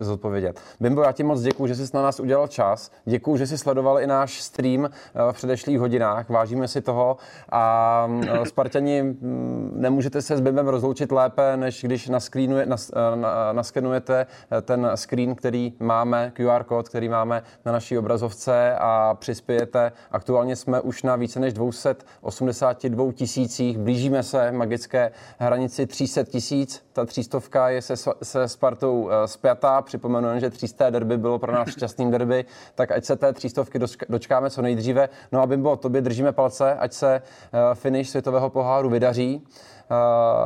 zodpovědět. 0.00 0.60
Bimbo, 0.80 1.02
já 1.02 1.12
ti 1.12 1.22
moc 1.22 1.40
děkuji, 1.40 1.66
že 1.66 1.74
jsi 1.74 1.96
na 1.96 2.02
nás 2.02 2.20
udělal 2.20 2.48
čas. 2.48 2.90
Děkuji, 3.04 3.36
že 3.36 3.46
jsi 3.46 3.58
sledoval 3.58 4.00
i 4.00 4.06
náš 4.06 4.42
stream 4.42 4.84
eh, 4.84 4.88
v 5.32 5.34
předešlých 5.34 5.78
hodinách. 5.78 6.30
Vážíme 6.30 6.68
si 6.68 6.80
toho 6.80 7.16
a 7.52 8.08
eh, 8.26 8.46
Spartani 8.46 9.02
mm, 9.02 9.72
nemůžete 9.74 10.22
se 10.22 10.36
s 10.36 10.40
Bimbem 10.40 10.68
rozloučit 10.68 11.12
lépe, 11.12 11.56
než 11.56 11.84
když 11.84 12.08
naskenujete 12.08 12.70
nas, 12.70 12.90
eh, 12.90 13.52
naskenujete 13.52 14.26
ten 14.62 14.90
screen, 14.94 15.34
který 15.34 15.72
máme, 15.80 16.32
QR 16.34 16.64
kód, 16.64 16.88
který 16.88 17.08
máme 17.08 17.42
na 17.64 17.72
naší 17.72 17.98
obrazovce 17.98 18.76
a 18.78 19.14
přispějete. 19.14 19.92
Aktuálně 20.10 20.56
jsme 20.56 20.80
už 20.80 21.02
na 21.02 21.16
více 21.16 21.40
než 21.40 21.52
282 21.52 23.12
tisících. 23.12 23.78
Blížíme 23.78 24.22
se 24.22 24.52
magické 24.52 25.12
hranici 25.38 25.86
300 25.86 26.24
tisíc. 26.24 26.84
Ta 26.92 27.04
třístovka 27.04 27.68
je 27.68 27.82
se, 27.82 27.94
se 28.22 28.48
Spartou 28.48 28.81
Spartou 28.82 29.10
eh, 29.10 29.28
zpětá. 29.28 29.82
Připomenu, 29.82 30.40
že 30.40 30.50
300 30.50 30.90
derby 30.90 31.18
bylo 31.18 31.38
pro 31.38 31.52
nás 31.52 31.68
šťastným 31.68 32.10
derby, 32.10 32.44
tak 32.74 32.90
ať 32.92 33.04
se 33.04 33.16
té 33.16 33.32
třístovky 33.32 33.78
dočkáme 34.08 34.50
co 34.50 34.62
nejdříve. 34.62 35.08
No 35.32 35.42
a 35.42 35.46
Bimbo, 35.46 35.76
tobě 35.76 36.00
držíme 36.00 36.32
palce, 36.32 36.74
ať 36.74 36.92
se 36.92 37.14
eh, 37.14 37.74
finish 37.74 38.08
světového 38.08 38.50
poháru 38.50 38.90
vydaří 38.90 39.44
eh, 39.44 39.94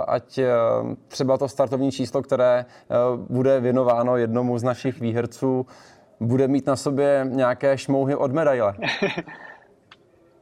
ať 0.07 0.41
třeba 1.09 1.39
to 1.39 1.49
startovní 1.49 1.93
číslo, 1.93 2.23
které 2.23 2.65
bude 3.17 3.61
věnováno 3.61 4.17
jednomu 4.17 4.59
z 4.59 4.63
našich 4.63 5.01
výherců, 5.01 5.67
bude 6.21 6.49
mít 6.49 6.67
na 6.67 6.77
sobě 6.77 7.27
nějaké 7.31 7.79
šmouhy 7.79 8.15
od 8.15 8.33
medaile. 8.33 8.75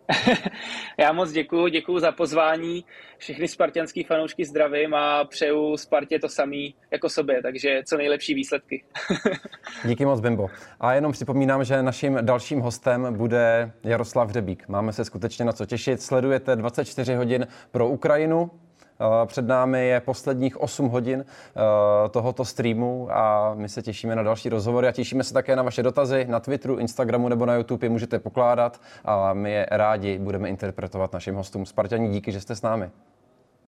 Já 0.99 1.13
moc 1.13 1.33
děkuji, 1.33 1.69
děkuji 1.69 1.99
za 1.99 2.13
pozvání. 2.13 2.85
Všechny 3.19 3.49
spartianský 3.49 4.05
fanoušky 4.05 4.45
zdravím 4.45 4.95
a 4.95 5.25
přeju 5.25 5.77
Spartě 5.77 6.19
to 6.19 6.29
samý 6.29 6.75
jako 6.91 7.09
sobě, 7.09 7.43
takže 7.43 7.83
co 7.87 7.97
nejlepší 7.97 8.35
výsledky. 8.35 8.85
Díky 9.85 10.05
moc, 10.05 10.21
Bimbo. 10.21 10.51
A 10.81 10.95
jenom 10.95 11.13
připomínám, 11.13 11.65
že 11.65 11.83
naším 11.83 12.19
dalším 12.21 12.61
hostem 12.61 13.15
bude 13.17 13.73
Jaroslav 13.85 14.29
Hřebík. 14.29 14.69
Máme 14.69 14.93
se 14.93 15.05
skutečně 15.05 15.45
na 15.45 15.53
co 15.53 15.67
těšit. 15.67 16.03
Sledujete 16.03 16.57
24 16.57 17.15
hodin 17.15 17.47
pro 17.71 17.89
Ukrajinu. 17.89 18.51
Eh, 19.01 19.27
před 19.27 19.47
námi 19.47 19.87
je 19.87 20.01
posledních 20.01 20.61
8 20.61 20.89
hodin 20.89 21.25
eh, 21.25 22.09
tohoto 22.09 22.45
streamu 22.45 23.09
a 23.11 23.55
my 23.55 23.69
se 23.69 23.83
těšíme 23.83 24.17
na 24.17 24.23
další 24.23 24.49
rozhovory 24.49 24.89
a 24.89 24.93
těšíme 24.93 25.25
se 25.25 25.35
také 25.35 25.57
na 25.57 25.63
vaše 25.63 25.83
dotazy 25.83 26.27
na 26.29 26.41
Twitteru, 26.41 26.77
Instagramu 26.77 27.29
nebo 27.29 27.47
na 27.47 27.55
YouTube. 27.55 27.87
Je 27.87 27.91
můžete 27.91 28.19
pokládat 28.19 28.81
a 29.05 29.33
my 29.33 29.53
je 29.53 29.67
rádi 29.71 30.19
budeme 30.19 30.49
interpretovat 30.49 31.13
našim 31.13 31.35
hostům. 31.35 31.67
Spartani, 31.67 32.09
díky, 32.09 32.33
že 32.33 32.41
jste 32.41 32.57
s 32.57 32.63
námi. 32.63 32.91